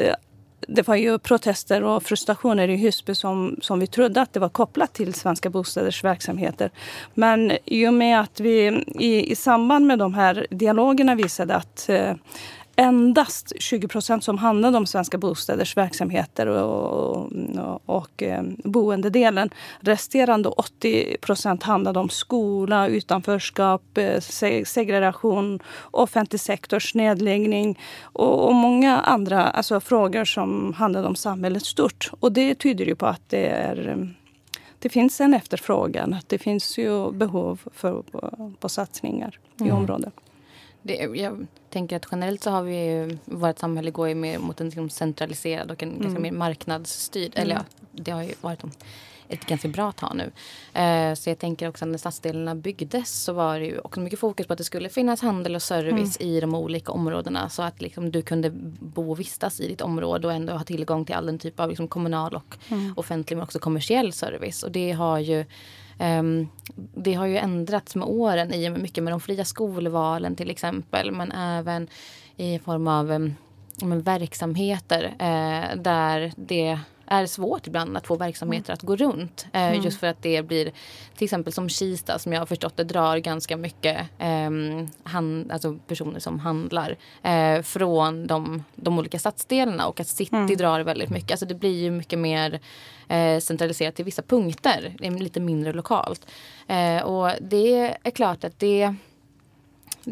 det 0.60 0.88
var 0.88 0.96
ju 0.96 1.18
protester 1.18 1.82
och 1.82 2.02
frustrationer 2.02 2.68
i 2.68 2.76
Husby 2.76 3.14
som, 3.14 3.56
som 3.60 3.80
vi 3.80 3.86
trodde 3.86 4.20
att 4.20 4.32
det 4.32 4.40
var 4.40 4.48
kopplat 4.48 4.92
till 4.92 5.14
Svenska 5.14 5.50
Bostäders 5.50 6.04
verksamheter. 6.04 6.70
Men 7.14 7.52
i 7.64 7.88
och 7.88 7.94
med 7.94 8.20
att 8.20 8.40
vi 8.40 8.84
i, 8.98 9.32
i 9.32 9.36
samband 9.36 9.86
med 9.86 9.98
de 9.98 10.14
här 10.14 10.46
dialogerna 10.50 11.14
visade 11.14 11.56
att 11.56 11.88
eh, 11.88 12.14
endast 12.78 13.52
20 13.58 13.88
procent 13.88 14.24
som 14.24 14.38
handlade 14.38 14.78
om 14.78 14.86
Svenska 14.86 15.18
Bostäders 15.18 15.76
verksamheter 15.76 16.46
och, 16.46 17.26
och, 17.56 17.82
och 17.86 18.22
eh, 18.22 18.42
boendedelen. 18.64 19.50
Resterande 19.80 20.48
80 20.48 21.16
procent 21.20 21.62
handlade 21.62 21.98
om 21.98 22.08
skola, 22.08 22.88
utanförskap, 22.88 23.98
eh, 23.98 24.20
segregation, 24.64 25.58
offentlig 25.90 26.40
sektors 26.40 26.94
nedläggning 26.94 27.78
och, 28.02 28.46
och, 28.48 28.54
många 28.54 28.98
andra 28.98 29.46
alltså, 29.46 29.80
frågor 29.80 30.24
som 30.24 30.72
handlade 30.72 31.08
om 31.08 31.16
samhället 31.16 31.64
stort. 31.64 32.10
Och 32.20 32.32
det 32.32 32.54
tyder 32.54 32.84
ju 32.84 32.94
på 32.94 33.06
att 33.06 33.22
det 33.28 33.46
är 33.46 34.08
det 34.78 34.88
finns 34.88 35.20
en 35.20 35.34
efterfrågan. 35.34 36.14
Att 36.14 36.28
det 36.28 36.38
finns 36.38 36.78
ju 36.78 37.12
behov 37.12 37.60
för, 37.74 38.02
på, 38.02 38.52
på 38.60 38.68
satsningar 38.68 39.38
mm. 39.60 39.68
i 39.68 39.72
området. 39.72 40.14
Det, 40.82 40.94
jag 40.94 41.46
tänker 41.70 41.96
att 41.96 42.06
generellt 42.10 42.42
så 42.42 42.50
har 42.50 42.62
vi 42.62 42.84
ju, 42.84 43.18
vårt 43.24 43.58
samhälle 43.58 43.90
går 43.90 44.08
ju 44.08 44.14
mer 44.14 44.38
mot 44.38 44.60
en 44.60 44.66
liksom 44.66 44.90
centraliserad 44.90 45.70
och 45.70 45.82
en 45.82 45.88
mm. 45.88 46.02
ganska 46.02 46.20
mer 46.20 46.32
marknadsstyrd. 46.32 47.32
Mm. 47.34 47.42
Eller 47.42 47.54
ja, 47.54 47.64
det 47.92 48.10
har 48.10 48.22
ju 48.22 48.32
varit 48.40 48.64
ett 49.28 49.46
ganska 49.46 49.68
bra 49.68 49.92
tag 49.92 50.16
nu. 50.16 50.30
Eh, 50.80 51.14
så 51.14 51.30
jag 51.30 51.38
tänker 51.38 51.68
också 51.68 51.84
när 51.84 51.98
stadsdelarna 51.98 52.54
byggdes 52.54 53.24
så 53.24 53.32
var 53.32 53.58
det 53.60 53.66
ju 53.66 53.78
också 53.78 54.00
mycket 54.00 54.18
fokus 54.18 54.46
på 54.46 54.52
att 54.52 54.58
det 54.58 54.64
skulle 54.64 54.88
finnas 54.88 55.22
handel 55.22 55.54
och 55.54 55.62
service 55.62 56.20
mm. 56.20 56.32
i 56.32 56.40
de 56.40 56.54
olika 56.54 56.92
områdena. 56.92 57.48
Så 57.48 57.62
att 57.62 57.82
liksom 57.82 58.10
du 58.10 58.22
kunde 58.22 58.50
bo 58.80 59.10
och 59.10 59.20
vistas 59.20 59.60
i 59.60 59.68
ditt 59.68 59.80
område 59.80 60.26
och 60.26 60.32
ändå 60.32 60.52
ha 60.52 60.64
tillgång 60.64 61.04
till 61.04 61.14
all 61.14 61.26
den 61.26 61.38
typ 61.38 61.60
av 61.60 61.68
liksom 61.68 61.88
kommunal 61.88 62.34
och 62.34 62.56
mm. 62.68 62.94
offentlig 62.96 63.36
men 63.36 63.44
också 63.44 63.58
kommersiell 63.58 64.12
service. 64.12 64.62
Och 64.62 64.70
det 64.70 64.92
har 64.92 65.18
ju 65.18 65.44
det 66.94 67.14
har 67.14 67.26
ju 67.26 67.36
ändrats 67.36 67.96
med 67.96 68.08
åren 68.08 68.54
i 68.54 68.68
och 68.68 68.72
med 68.72 68.80
mycket 68.80 69.04
med 69.04 69.12
de 69.12 69.20
fria 69.20 69.44
skolvalen 69.44 70.36
till 70.36 70.50
exempel. 70.50 71.12
Men 71.12 71.32
även 71.32 71.88
i 72.36 72.58
form 72.58 72.88
av 72.88 73.10
um, 73.10 73.34
verksamheter 74.02 75.04
uh, 75.04 75.82
där 75.82 76.32
det 76.36 76.78
är 77.08 77.26
svårt 77.26 77.66
ibland 77.66 77.96
att 77.96 78.06
få 78.06 78.16
verksamheter 78.16 78.72
att 78.72 78.82
gå 78.82 78.96
runt. 78.96 79.46
Eh, 79.52 79.62
mm. 79.62 79.82
Just 79.82 80.00
för 80.00 80.06
att 80.06 80.22
det 80.22 80.42
blir 80.42 80.64
till 81.16 81.24
exempel 81.24 81.52
som 81.52 81.68
Kista 81.68 82.18
som 82.18 82.32
jag 82.32 82.40
har 82.40 82.46
förstått 82.46 82.76
det 82.76 82.84
drar 82.84 83.16
ganska 83.16 83.56
mycket 83.56 83.98
eh, 84.18 84.50
hand, 85.02 85.52
alltså 85.52 85.78
personer 85.86 86.20
som 86.20 86.38
handlar 86.38 86.96
eh, 87.22 87.62
från 87.62 88.26
de, 88.26 88.64
de 88.74 88.98
olika 88.98 89.18
stadsdelarna 89.18 89.86
och 89.86 90.00
att 90.00 90.08
City 90.08 90.36
mm. 90.36 90.56
drar 90.56 90.80
väldigt 90.80 91.10
mycket. 91.10 91.30
Alltså 91.30 91.46
det 91.46 91.54
blir 91.54 91.82
ju 91.82 91.90
mycket 91.90 92.18
mer 92.18 92.60
eh, 93.08 93.40
centraliserat 93.40 93.94
till 93.94 94.04
vissa 94.04 94.22
punkter. 94.22 94.94
Det 94.98 95.06
är 95.06 95.10
lite 95.10 95.40
mindre 95.40 95.72
lokalt. 95.72 96.26
Eh, 96.66 97.02
och 97.02 97.30
det 97.40 97.96
är 98.02 98.10
klart 98.10 98.44
att 98.44 98.58
det 98.58 98.94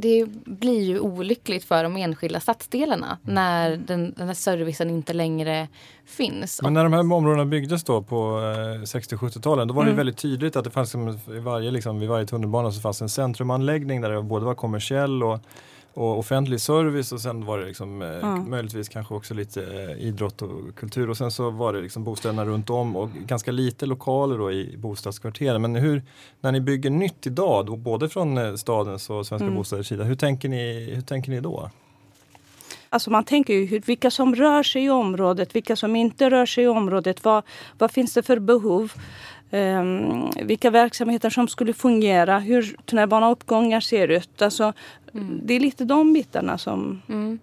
det 0.00 0.26
blir 0.44 0.82
ju 0.82 1.00
olyckligt 1.00 1.64
för 1.64 1.82
de 1.82 1.96
enskilda 1.96 2.40
stadsdelarna 2.40 3.18
mm. 3.24 3.34
när 3.34 3.76
den, 3.76 4.14
den 4.16 4.26
här 4.26 4.34
servicen 4.34 4.90
inte 4.90 5.12
längre 5.12 5.68
finns. 6.06 6.62
Men 6.62 6.74
när 6.74 6.84
de 6.84 6.92
här 6.92 7.12
områdena 7.12 7.44
byggdes 7.44 7.84
då 7.84 8.02
på 8.02 8.40
60-70-talen 8.84 9.68
då 9.68 9.74
var 9.74 9.82
det 9.82 9.90
mm. 9.90 9.96
väldigt 9.96 10.16
tydligt 10.16 10.56
att 10.56 10.64
det 10.64 10.70
fanns 10.70 10.94
i 10.94 10.98
varje, 11.38 11.70
liksom, 11.70 12.00
vid 12.00 12.08
varje 12.08 12.26
tunnelbana 12.26 12.72
så 12.72 12.80
fanns 12.80 13.02
en 13.02 13.08
centrumanläggning 13.08 14.00
där 14.00 14.10
det 14.10 14.22
både 14.22 14.44
var 14.44 14.54
kommersiell 14.54 15.22
och 15.22 15.40
och 15.96 16.18
offentlig 16.18 16.60
service 16.60 17.12
och 17.12 17.20
sen 17.20 17.44
var 17.44 17.58
det 17.58 17.66
liksom, 17.66 18.02
eh, 18.02 18.08
mm. 18.08 18.50
möjligtvis 18.50 18.88
kanske 18.88 19.14
också 19.14 19.34
lite 19.34 19.62
eh, 19.62 20.06
idrott 20.06 20.42
och 20.42 20.74
kultur 20.76 21.10
och 21.10 21.16
sen 21.16 21.30
så 21.30 21.50
var 21.50 21.72
det 21.72 21.80
liksom 21.80 22.04
bostäderna 22.04 22.44
runt 22.44 22.70
om 22.70 22.96
och 22.96 23.10
ganska 23.10 23.52
lite 23.52 23.86
lokaler 23.86 24.38
då 24.38 24.52
i 24.52 24.76
bostadskvarteren. 24.76 25.62
Men 25.62 25.74
hur, 25.74 26.02
när 26.40 26.52
ni 26.52 26.60
bygger 26.60 26.90
nytt 26.90 27.26
idag, 27.26 27.66
då, 27.66 27.76
både 27.76 28.08
från 28.08 28.38
eh, 28.38 28.54
stadens 28.54 29.10
och 29.10 29.26
Svenska 29.26 29.44
mm. 29.44 29.56
Bostaders 29.56 29.88
sida, 29.88 30.04
hur 30.04 30.14
tänker, 30.14 30.48
ni, 30.48 30.90
hur 30.94 31.02
tänker 31.02 31.30
ni 31.30 31.40
då? 31.40 31.70
Alltså 32.88 33.10
man 33.10 33.24
tänker 33.24 33.54
ju 33.54 33.78
vilka 33.78 34.10
som 34.10 34.34
rör 34.34 34.62
sig 34.62 34.84
i 34.84 34.90
området, 34.90 35.56
vilka 35.56 35.76
som 35.76 35.96
inte 35.96 36.30
rör 36.30 36.46
sig 36.46 36.64
i 36.64 36.66
området. 36.66 37.24
Vad, 37.24 37.44
vad 37.78 37.90
finns 37.90 38.14
det 38.14 38.22
för 38.22 38.38
behov? 38.38 38.92
Um, 39.50 40.30
vilka 40.42 40.70
verksamheter 40.70 41.30
som 41.30 41.48
skulle 41.48 41.72
fungera, 41.72 42.38
hur 42.38 42.76
tunnelbaneuppgångar 42.84 43.80
ser 43.80 44.08
ut. 44.08 44.42
Alltså, 44.42 44.72
mm. 45.14 45.40
Det 45.44 45.54
är 45.54 45.60
lite 45.60 45.84
de 45.84 46.12
bitarna 46.12 46.58
som 46.58 47.02
mm. 47.08 47.38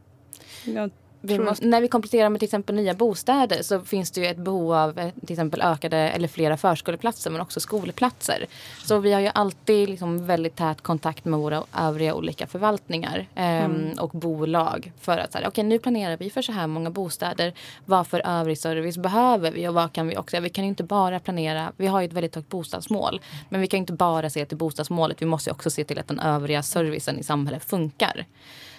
jag 0.65 0.91
vi 1.25 1.39
måste, 1.39 1.65
när 1.65 1.81
vi 1.81 1.87
kompletterar 1.87 2.29
med 2.29 2.39
till 2.39 2.47
exempel 2.47 2.75
nya 2.75 2.93
bostäder 2.93 3.61
så 3.61 3.79
finns 3.79 4.11
det 4.11 4.21
ju 4.21 4.27
ett 4.27 4.37
behov 4.37 4.73
av 4.73 4.99
eh, 4.99 5.09
till 5.25 5.33
exempel 5.33 5.61
ökade 5.61 5.97
eller 5.97 6.27
flera 6.27 6.57
förskoleplatser 6.57 7.31
men 7.31 7.41
också 7.41 7.59
skolplatser. 7.59 8.45
Så 8.83 8.99
vi 8.99 9.13
har 9.13 9.21
ju 9.21 9.29
alltid 9.33 9.89
liksom 9.89 10.25
väldigt 10.25 10.55
tät 10.55 10.81
kontakt 10.81 11.25
med 11.25 11.39
våra 11.39 11.63
övriga 11.77 12.13
olika 12.13 12.47
förvaltningar 12.47 13.27
eh, 13.35 13.63
mm. 13.63 13.99
och 13.99 14.09
bolag 14.09 14.91
för 15.01 15.17
att 15.17 15.31
säga 15.31 15.47
okej 15.47 15.61
okay, 15.61 15.63
nu 15.63 15.79
planerar 15.79 16.17
vi 16.17 16.29
för 16.29 16.41
så 16.41 16.51
här 16.51 16.67
många 16.67 16.89
bostäder. 16.89 17.53
Vad 17.85 18.07
för 18.07 18.27
övrig 18.27 18.57
service 18.57 18.97
behöver 18.97 19.51
vi 19.51 19.67
och 19.67 19.73
vad 19.73 19.93
kan 19.93 20.07
vi 20.07 20.17
också? 20.17 20.39
Vi 20.39 20.49
kan 20.49 20.63
ju 20.63 20.69
inte 20.69 20.83
bara 20.83 21.19
planera. 21.19 21.71
Vi 21.77 21.87
har 21.87 22.01
ju 22.01 22.05
ett 22.07 22.13
väldigt 22.13 22.35
högt 22.35 22.49
bostadsmål, 22.49 23.21
men 23.49 23.61
vi 23.61 23.67
kan 23.67 23.77
inte 23.77 23.93
bara 23.93 24.29
se 24.29 24.45
till 24.45 24.57
bostadsmålet. 24.57 25.21
Vi 25.21 25.25
måste 25.25 25.51
också 25.51 25.69
se 25.69 25.83
till 25.83 25.99
att 25.99 26.07
den 26.07 26.19
övriga 26.19 26.63
servicen 26.63 27.19
i 27.19 27.23
samhället 27.23 27.63
funkar. 27.63 28.25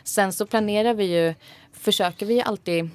Sen 0.05 0.33
så 0.33 0.47
planerar 0.47 0.95
vi 0.95 1.05
ju, 1.05 1.35
försöker 1.73 2.27
vi 2.27 2.43
alltid 2.43 2.91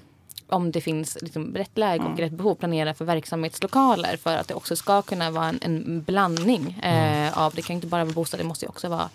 om 0.49 0.71
det 0.71 0.81
finns 0.81 1.17
liksom 1.21 1.55
rätt 1.55 1.77
läge 1.77 1.99
och 1.99 2.09
mm. 2.09 2.17
rätt 2.17 2.31
behov 2.31 2.55
planera 2.55 2.93
för 2.93 3.05
verksamhetslokaler 3.05 4.17
för 4.17 4.35
att 4.35 4.47
det 4.47 4.53
också 4.53 4.75
ska 4.75 5.01
kunna 5.01 5.31
vara 5.31 5.49
en, 5.49 5.59
en 5.61 6.03
blandning 6.03 6.79
eh, 6.83 7.21
mm. 7.21 7.33
av, 7.33 7.53
det 7.55 7.61
kan 7.61 7.75
inte 7.75 7.87
bara 7.87 8.03
vara 8.03 8.13
bostad, 8.13 8.39
det 8.39 8.43
måste 8.43 8.67
också 8.67 8.89
vara 8.89 9.09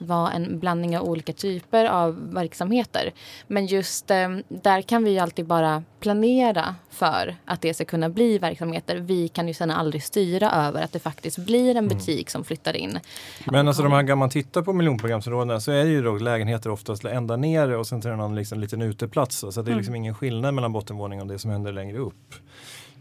vara 0.00 0.32
en 0.32 0.58
blandning 0.58 0.98
av 0.98 1.08
olika 1.08 1.32
typer 1.32 1.84
av 1.84 2.32
verksamheter. 2.32 3.12
Men 3.46 3.66
just 3.66 4.10
eh, 4.10 4.28
där 4.48 4.82
kan 4.82 5.04
vi 5.04 5.18
alltid 5.18 5.46
bara 5.46 5.82
planera 6.00 6.74
för 6.90 7.36
att 7.44 7.60
det 7.60 7.74
ska 7.74 7.84
kunna 7.84 8.08
bli 8.08 8.38
verksamheter. 8.38 8.96
Vi 8.96 9.28
kan 9.28 9.48
ju 9.48 9.54
sedan 9.54 9.70
aldrig 9.70 10.02
styra 10.02 10.50
över 10.50 10.82
att 10.82 10.92
det 10.92 10.98
faktiskt 10.98 11.38
blir 11.38 11.70
en 11.70 11.76
mm. 11.76 11.88
butik 11.88 12.20
mm. 12.20 12.26
som 12.26 12.44
flyttar 12.44 12.76
in. 12.76 12.98
Men 13.44 13.68
alltså 13.68 13.82
de 13.82 13.92
här, 13.92 14.12
om 14.12 14.18
man 14.18 14.30
tittar 14.30 14.62
på 14.62 14.72
miljonprogramsområdena 14.72 15.60
så 15.60 15.72
är 15.72 15.84
det 15.84 15.90
ju 15.90 16.02
då 16.02 16.16
lägenheter 16.16 16.70
oftast 16.70 17.04
ända 17.04 17.36
nere 17.36 17.76
och 17.76 17.86
sen 17.86 17.98
är 17.98 18.10
det 18.10 18.16
någon 18.16 18.34
liksom, 18.34 18.60
liten 18.60 18.82
uteplats. 18.82 19.38
Så 19.38 19.50
det 19.50 19.58
är 19.58 19.62
mm. 19.62 19.76
liksom 19.76 19.94
mm. 19.94 20.02
ingen 20.02 20.14
skillnad 20.14 20.54
mellan 20.54 20.72
bottenvåningen 20.72 21.22
och 21.22 21.32
det 21.32 21.38
som 21.38 21.50
händer 21.50 21.72
längre 21.72 21.98
upp. 21.98 22.34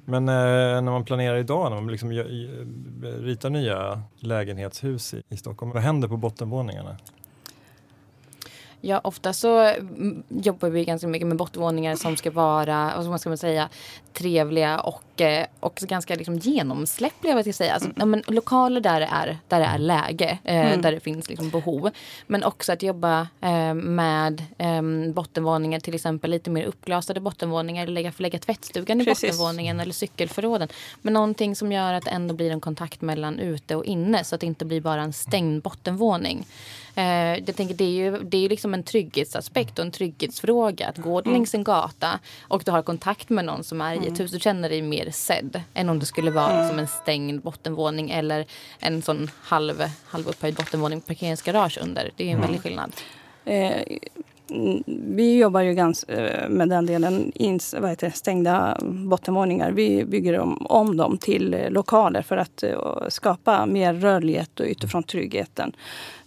Men 0.09 0.29
eh, 0.29 0.33
när 0.81 0.91
man 0.91 1.05
planerar 1.05 1.37
idag, 1.37 1.71
när 1.71 1.81
man 1.81 1.91
liksom 1.91 2.11
ritar 3.01 3.49
nya 3.49 4.01
lägenhetshus 4.19 5.13
i, 5.13 5.23
i 5.29 5.37
Stockholm, 5.37 5.71
vad 5.71 5.83
händer 5.83 6.07
på 6.07 6.17
bottenvåningarna? 6.17 6.97
Ja, 8.81 9.01
ofta 9.03 9.33
så 9.33 9.59
mm, 9.59 10.23
jobbar 10.29 10.69
vi 10.69 10.85
ganska 10.85 11.07
mycket 11.07 11.27
med 11.27 11.37
bottenvåningar 11.37 11.95
som 11.95 12.17
ska 12.17 12.31
vara, 12.31 12.93
vad 12.97 13.21
ska 13.21 13.29
man 13.29 13.37
säga, 13.37 13.69
trevliga 14.13 14.79
och, 14.79 15.03
eh, 15.21 15.45
och 15.59 15.75
ganska 15.75 16.15
liksom 16.15 16.37
genomsläppliga. 16.37 17.35
Vad 17.35 17.47
jag 17.47 17.55
säga. 17.55 17.73
Alltså, 17.73 17.89
ja, 17.95 18.05
men, 18.05 18.23
lokaler 18.27 18.81
där 18.81 18.99
det 18.99 19.09
är, 19.11 19.37
där 19.47 19.59
det 19.59 19.65
är 19.65 19.77
läge, 19.77 20.39
eh, 20.43 20.67
mm. 20.67 20.81
där 20.81 20.91
det 20.91 20.99
finns 20.99 21.29
liksom 21.29 21.49
behov. 21.49 21.89
Men 22.27 22.43
också 22.43 22.71
att 22.71 22.83
jobba 22.83 23.27
eh, 23.41 23.73
med 23.73 24.43
eh, 24.57 24.81
bottenvåningar, 25.13 25.79
till 25.79 25.95
exempel 25.95 26.31
lite 26.31 26.49
mer 26.49 26.63
uppglasade 26.63 27.19
bottenvåningar. 27.19 27.87
Lägga, 27.87 28.11
förlägga 28.11 28.39
tvättstugan 28.39 29.01
i 29.01 29.05
Precis. 29.05 29.29
bottenvåningen 29.29 29.79
eller 29.79 29.93
cykelförråden. 29.93 30.67
Men 31.01 31.13
någonting 31.13 31.55
som 31.55 31.71
gör 31.71 31.93
att 31.93 32.05
det 32.05 32.11
ändå 32.11 32.33
blir 32.33 32.51
en 32.51 32.61
kontakt 32.61 33.01
mellan 33.01 33.39
ute 33.39 33.75
och 33.75 33.85
inne 33.85 34.23
så 34.23 34.35
att 34.35 34.41
det 34.41 34.47
inte 34.47 34.65
blir 34.65 34.81
bara 34.81 35.01
en 35.01 35.13
stängd 35.13 35.61
bottenvåning. 35.61 36.45
Eh, 36.99 37.43
jag 37.45 37.55
tänker 37.55 37.75
det 37.75 37.83
är 37.83 37.89
ju 37.89 38.19
det 38.23 38.45
är 38.45 38.49
liksom 38.49 38.73
en 38.73 38.83
trygghetsaspekt 38.83 39.79
och 39.79 39.85
en 39.85 39.91
trygghetsfråga. 39.91 40.87
Att 40.87 40.97
gå 40.97 41.19
mm. 41.19 41.33
längs 41.33 41.55
en 41.55 41.63
gata 41.63 42.19
och 42.41 42.61
du 42.65 42.71
har 42.71 42.81
kontakt 42.81 43.29
med 43.29 43.45
någon 43.45 43.63
som 43.63 43.81
är 43.81 44.03
i 44.03 44.07
ett 44.07 44.19
hus. 44.19 44.31
Du 44.31 44.39
känner 44.39 44.69
dig 44.69 44.81
mer 44.81 45.08
sedd 45.11 45.61
än 45.73 45.89
om 45.89 45.99
det 45.99 46.05
skulle 46.05 46.31
vara 46.31 46.51
mm. 46.51 46.59
liksom 46.59 46.79
en 46.79 46.87
stängd 46.87 47.41
bottenvåning 47.41 48.09
eller 48.09 48.45
en 48.79 49.01
sån 49.01 49.31
halv, 49.41 49.83
upphöjd 50.27 50.55
bottenvåning 50.55 51.01
parkeringsgarage 51.01 51.79
under. 51.81 52.11
Det 52.15 52.23
är 52.23 52.27
en 52.27 52.33
mm. 52.33 52.41
väldig 52.41 52.61
skillnad. 52.61 52.91
Eh, 53.45 53.81
vi 54.85 55.37
jobbar 55.37 55.61
ju 55.61 55.73
ganska 55.73 56.13
eh, 56.13 56.49
med 56.49 56.69
den 56.69 56.85
delen, 56.85 57.31
ins, 57.35 57.75
vad 57.79 57.89
heter, 57.89 58.09
stängda 58.09 58.77
bottenvåningar. 58.81 59.71
Vi 59.71 60.05
bygger 60.05 60.39
om, 60.39 60.65
om 60.65 60.97
dem 60.97 61.17
till 61.17 61.53
eh, 61.53 61.69
lokaler 61.69 62.21
för 62.21 62.37
att 62.37 62.63
uh, 62.63 63.09
skapa 63.09 63.65
mer 63.65 63.93
rörlighet 63.93 64.59
och 64.59 64.65
utifrån 64.65 65.03
tryggheten. 65.03 65.71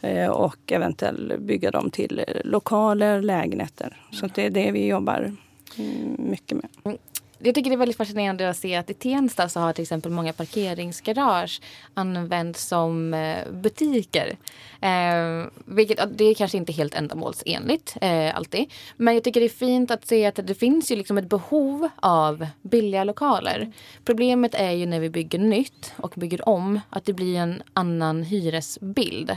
Uh, 0.04 0.28
och 0.28 0.72
eventuellt 0.72 1.38
bygga 1.38 1.70
dem 1.70 1.90
till 1.90 2.24
lokaler, 2.44 3.22
lägenheter. 3.22 3.96
Så 4.10 4.26
det 4.34 4.46
är 4.46 4.50
det 4.50 4.70
vi 4.70 4.86
jobbar 4.86 5.36
mm, 5.78 6.16
mycket 6.18 6.58
med. 6.58 6.98
Jag 7.42 7.54
tycker 7.54 7.70
det 7.70 7.74
är 7.74 7.78
väldigt 7.78 7.96
fascinerande 7.96 8.50
att 8.50 8.56
se 8.56 8.76
att 8.76 8.90
i 8.90 8.94
Tensta 8.94 9.48
så 9.48 9.60
har 9.60 9.72
till 9.72 9.82
exempel 9.82 10.12
många 10.12 10.32
parkeringsgarage 10.32 11.60
använts 11.94 12.64
som 12.64 13.14
eh, 13.14 13.52
butiker. 13.52 14.36
Eh, 14.80 15.46
vilket, 15.64 16.18
det 16.18 16.24
är 16.24 16.34
kanske 16.34 16.58
inte 16.58 16.72
helt 16.72 16.94
ändamålsenligt 16.94 17.96
eh, 18.00 18.36
alltid. 18.36 18.72
Men 18.96 19.14
jag 19.14 19.24
tycker 19.24 19.40
det 19.40 19.46
är 19.46 19.48
fint 19.48 19.90
att 19.90 20.06
se 20.06 20.26
att 20.26 20.34
det 20.34 20.54
finns 20.54 20.90
ju 20.90 20.96
liksom 20.96 21.18
ett 21.18 21.28
behov 21.28 21.88
av 21.96 22.46
billiga 22.62 23.04
lokaler. 23.04 23.72
Problemet 24.04 24.54
är 24.54 24.70
ju 24.70 24.86
när 24.86 25.00
vi 25.00 25.10
bygger 25.10 25.38
nytt 25.38 25.92
och 25.96 26.12
bygger 26.16 26.48
om 26.48 26.80
att 26.90 27.04
det 27.04 27.12
blir 27.12 27.36
en 27.36 27.62
annan 27.72 28.22
hyresbild. 28.22 29.30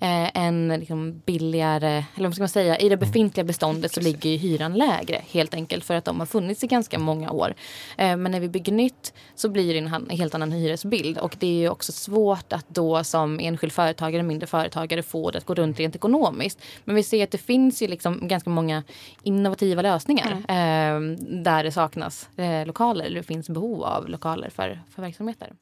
Eh, 0.00 0.36
en 0.36 0.68
liksom 0.68 1.22
billigare, 1.26 2.04
eller 2.14 2.28
vad 2.28 2.34
ska 2.34 2.42
man 2.42 2.48
säga, 2.48 2.78
i 2.78 2.88
det 2.88 2.96
befintliga 2.96 3.44
beståndet 3.44 3.92
så 3.92 4.00
ligger 4.00 4.30
ju 4.30 4.36
hyran 4.36 4.74
lägre 4.74 5.22
helt 5.30 5.54
enkelt 5.54 5.84
för 5.84 5.94
att 5.94 6.04
de 6.04 6.18
har 6.20 6.26
funnits 6.26 6.64
i 6.64 6.66
ganska 6.66 6.98
många 6.98 7.30
år. 7.30 7.51
Eh, 7.96 8.16
men 8.16 8.32
när 8.32 8.40
vi 8.40 8.48
bygger 8.48 8.72
nytt 8.72 9.12
så 9.34 9.48
blir 9.48 9.72
det 9.74 9.78
en 9.78 10.10
helt 10.10 10.34
annan 10.34 10.52
hyresbild 10.52 11.18
och 11.18 11.36
det 11.38 11.46
är 11.46 11.60
ju 11.60 11.68
också 11.68 11.92
svårt 11.92 12.52
att 12.52 12.68
då 12.68 13.04
som 13.04 13.40
enskild 13.40 13.72
företagare, 13.72 14.22
mindre 14.22 14.46
företagare 14.46 15.02
få 15.02 15.30
det 15.30 15.38
att 15.38 15.44
gå 15.44 15.54
runt 15.54 15.78
rent 15.78 15.96
ekonomiskt. 15.96 16.62
Men 16.84 16.94
vi 16.94 17.02
ser 17.02 17.24
att 17.24 17.30
det 17.30 17.38
finns 17.38 17.82
ju 17.82 17.88
liksom 17.88 18.28
ganska 18.28 18.50
många 18.50 18.82
innovativa 19.22 19.82
lösningar 19.82 20.42
mm. 20.48 21.16
där 21.44 21.64
det 21.64 21.72
saknas 21.72 22.28
eh, 22.36 22.66
lokaler 22.66 23.04
eller 23.04 23.16
det 23.16 23.26
finns 23.26 23.48
behov 23.48 23.82
av 23.82 24.08
lokaler 24.08 24.50
för, 24.50 24.80
för 24.94 25.02
verksamheter. 25.02 25.52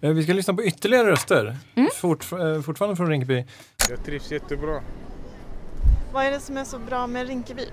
Vi 0.00 0.22
ska 0.22 0.32
lyssna 0.32 0.54
på 0.54 0.64
ytterligare 0.64 1.10
röster, 1.10 1.56
mm. 1.74 1.88
Fort, 1.94 2.24
fortfarande 2.64 2.96
från 2.96 3.08
Rinkeby. 3.08 3.44
Jag 3.90 4.04
trivs 4.04 4.32
jättebra. 4.32 4.82
Vad 6.12 6.24
är 6.24 6.30
det 6.30 6.40
som 6.40 6.56
är 6.56 6.64
så 6.64 6.78
bra 6.78 7.06
med 7.06 7.28
Rinkeby? 7.28 7.66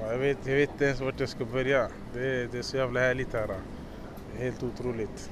Ja, 0.00 0.12
jag, 0.12 0.18
vet, 0.18 0.38
jag 0.44 0.54
vet 0.54 0.70
inte 0.70 0.84
ens 0.84 1.00
vart 1.00 1.20
jag 1.20 1.28
ska 1.28 1.44
börja. 1.44 1.88
Det, 2.14 2.52
det 2.52 2.58
är 2.58 2.62
så 2.62 2.76
jävla 2.76 3.00
härligt 3.00 3.32
här. 3.32 3.48
Helt 4.38 4.62
otroligt. 4.62 5.30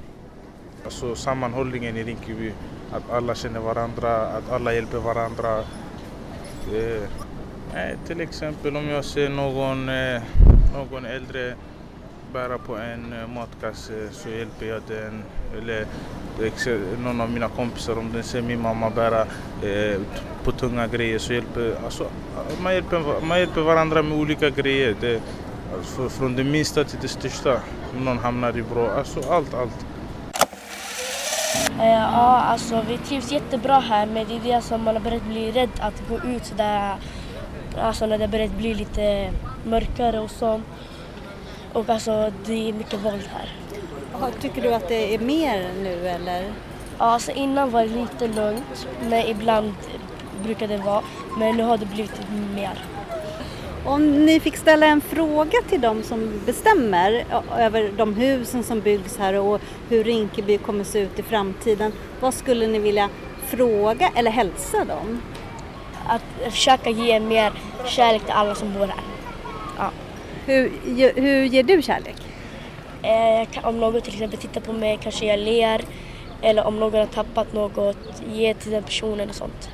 Alltså 0.85 1.15
sammanhållningen 1.15 1.97
i 1.97 2.03
Rinkeby, 2.03 2.53
att 2.91 3.09
alla 3.11 3.35
känner 3.35 3.59
varandra, 3.59 4.27
att 4.27 4.51
alla 4.51 4.73
hjälper 4.73 4.97
varandra. 4.97 5.63
Det, 6.71 7.09
nej, 7.73 7.97
till 8.07 8.21
exempel 8.21 8.77
om 8.77 8.89
jag 8.89 9.05
ser 9.05 9.29
någon, 9.29 9.89
eh, 9.89 10.21
någon 10.73 11.05
äldre 11.05 11.55
bära 12.33 12.57
på 12.57 12.77
en 12.77 13.13
eh, 13.13 13.27
matkasse 13.27 14.09
så 14.11 14.29
hjälper 14.29 14.65
jag 14.65 14.81
den. 14.87 15.23
Eller 15.57 15.85
någon 17.03 17.21
av 17.21 17.31
mina 17.31 17.49
kompisar 17.49 17.97
om 17.97 18.11
den 18.13 18.23
ser 18.23 18.41
min 18.41 18.61
mamma 18.61 18.89
bära 18.89 19.21
eh, 19.63 20.01
på 20.43 20.51
tunga 20.51 20.87
grejer 20.87 21.19
så 21.19 21.33
hjälper 21.33 21.75
alltså, 21.85 22.07
man, 22.61 22.73
hjälper, 22.73 23.25
man 23.25 23.39
hjälper 23.39 23.61
varandra 23.61 24.01
med 24.01 24.17
olika 24.17 24.49
grejer. 24.49 24.95
Det, 25.01 25.21
alltså, 25.77 26.09
från 26.09 26.35
det 26.35 26.43
minsta 26.43 26.83
till 26.83 26.99
det 27.01 27.07
största. 27.07 27.59
Om 27.97 28.05
någon 28.05 28.17
hamnar 28.17 28.57
i 28.57 28.61
bra, 28.61 28.91
alltså 28.91 29.19
allt, 29.31 29.53
allt. 29.53 29.85
Eh, 31.79 31.87
ja, 31.87 32.39
alltså 32.39 32.81
vi 32.89 32.97
trivs 32.97 33.31
jättebra 33.31 33.79
här 33.79 34.05
men 34.05 34.27
det 34.27 34.35
är 34.35 34.55
det 34.55 34.61
som 34.61 34.83
man 34.83 34.95
har 34.95 35.01
börjat 35.01 35.23
bli 35.23 35.51
rädd 35.51 35.69
att 35.79 36.03
gå 36.09 36.29
ut 36.29 36.45
sådär. 36.45 36.95
Alltså 37.81 38.05
när 38.05 38.17
det 38.17 38.27
börjat 38.27 38.51
bli 38.51 38.73
lite 38.73 39.31
mörkare 39.65 40.19
och 40.19 40.31
sånt. 40.31 40.65
Och 41.73 41.89
alltså 41.89 42.31
det 42.45 42.69
är 42.69 42.73
mycket 42.73 42.99
våld 43.05 43.29
här. 43.33 43.58
Tycker 44.41 44.61
du 44.61 44.73
att 44.73 44.87
det 44.87 45.13
är 45.13 45.19
mer 45.19 45.69
nu 45.83 46.07
eller? 46.07 46.43
Ja, 46.97 47.05
alltså 47.05 47.31
innan 47.31 47.71
var 47.71 47.81
det 47.81 47.87
lite 47.87 48.27
lugnt, 48.27 48.87
men 49.09 49.27
ibland 49.27 49.73
brukar 50.43 50.67
det 50.67 50.77
vara. 50.77 51.01
Men 51.37 51.57
nu 51.57 51.63
har 51.63 51.77
det 51.77 51.85
blivit 51.85 52.21
mer. 52.55 52.85
Om 53.85 54.25
ni 54.25 54.39
fick 54.39 54.57
ställa 54.57 54.85
en 54.85 55.01
fråga 55.01 55.57
till 55.69 55.81
de 55.81 56.03
som 56.03 56.41
bestämmer 56.45 57.25
över 57.57 57.91
de 57.97 58.15
husen 58.15 58.63
som 58.63 58.81
byggs 58.81 59.17
här 59.17 59.33
och 59.33 59.61
hur 59.89 60.03
Rinkeby 60.03 60.57
kommer 60.57 60.83
se 60.83 60.99
ut 60.99 61.19
i 61.19 61.23
framtiden. 61.23 61.91
Vad 62.19 62.33
skulle 62.33 62.67
ni 62.67 62.79
vilja 62.79 63.09
fråga 63.45 64.11
eller 64.15 64.31
hälsa 64.31 64.85
dem? 64.85 65.21
Att 66.07 66.51
försöka 66.51 66.89
ge 66.89 67.19
mer 67.19 67.53
kärlek 67.85 68.21
till 68.23 68.33
alla 68.33 68.55
som 68.55 68.73
bor 68.73 68.87
här. 68.87 69.03
Ja. 69.77 69.91
Hur, 70.45 70.71
hur 71.15 71.43
ger 71.43 71.63
du 71.63 71.81
kärlek? 71.81 72.15
Eh, 73.03 73.67
om 73.67 73.79
någon 73.79 74.01
till 74.01 74.13
exempel 74.13 74.39
tittar 74.39 74.61
på 74.61 74.73
mig 74.73 74.99
kanske 75.03 75.25
jag 75.25 75.39
ler. 75.39 75.81
Eller 76.41 76.67
om 76.67 76.79
någon 76.79 76.99
har 76.99 77.05
tappat 77.05 77.53
något, 77.53 77.97
ge 78.33 78.53
till 78.53 78.71
den 78.71 78.83
personen 78.83 79.29
och 79.29 79.35
sånt. 79.35 79.69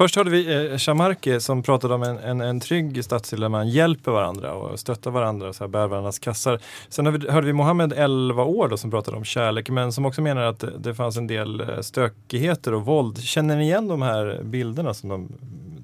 Först 0.00 0.16
hörde 0.16 0.30
vi 0.30 0.70
eh, 0.70 0.78
Shamarke 0.78 1.40
som 1.40 1.62
pratade 1.62 1.94
om 1.94 2.02
en, 2.02 2.18
en, 2.18 2.40
en 2.40 2.60
trygg 2.60 3.04
stadsdel 3.04 3.40
där 3.40 3.48
man 3.48 3.68
hjälper 3.68 4.10
varandra 4.10 4.54
och 4.54 4.80
stöttar 4.80 5.10
varandra 5.10 5.48
och 5.48 5.54
så 5.54 5.64
här, 5.64 5.68
bär 5.68 5.86
varandras 5.86 6.18
kassar. 6.18 6.60
Sen 6.88 7.06
hörde 7.06 7.18
vi, 7.18 7.30
hörde 7.30 7.46
vi 7.46 7.52
Mohammed, 7.52 7.92
11 7.92 8.44
år, 8.44 8.68
då, 8.68 8.76
som 8.76 8.90
pratade 8.90 9.16
om 9.16 9.24
kärlek 9.24 9.70
men 9.70 9.92
som 9.92 10.06
också 10.06 10.22
menar 10.22 10.42
att 10.42 10.64
det, 10.78 10.94
fanns 10.94 11.16
en 11.16 11.26
del 11.26 11.60
eh, 11.60 11.80
stökigheter 11.80 12.74
och 12.74 12.84
våld. 12.84 13.22
Känner 13.22 13.56
ni 13.56 13.64
igen 13.64 13.88
de 13.88 14.02
här 14.02 14.40
bilderna 14.42 14.94
som 14.94 15.08
de, 15.08 15.28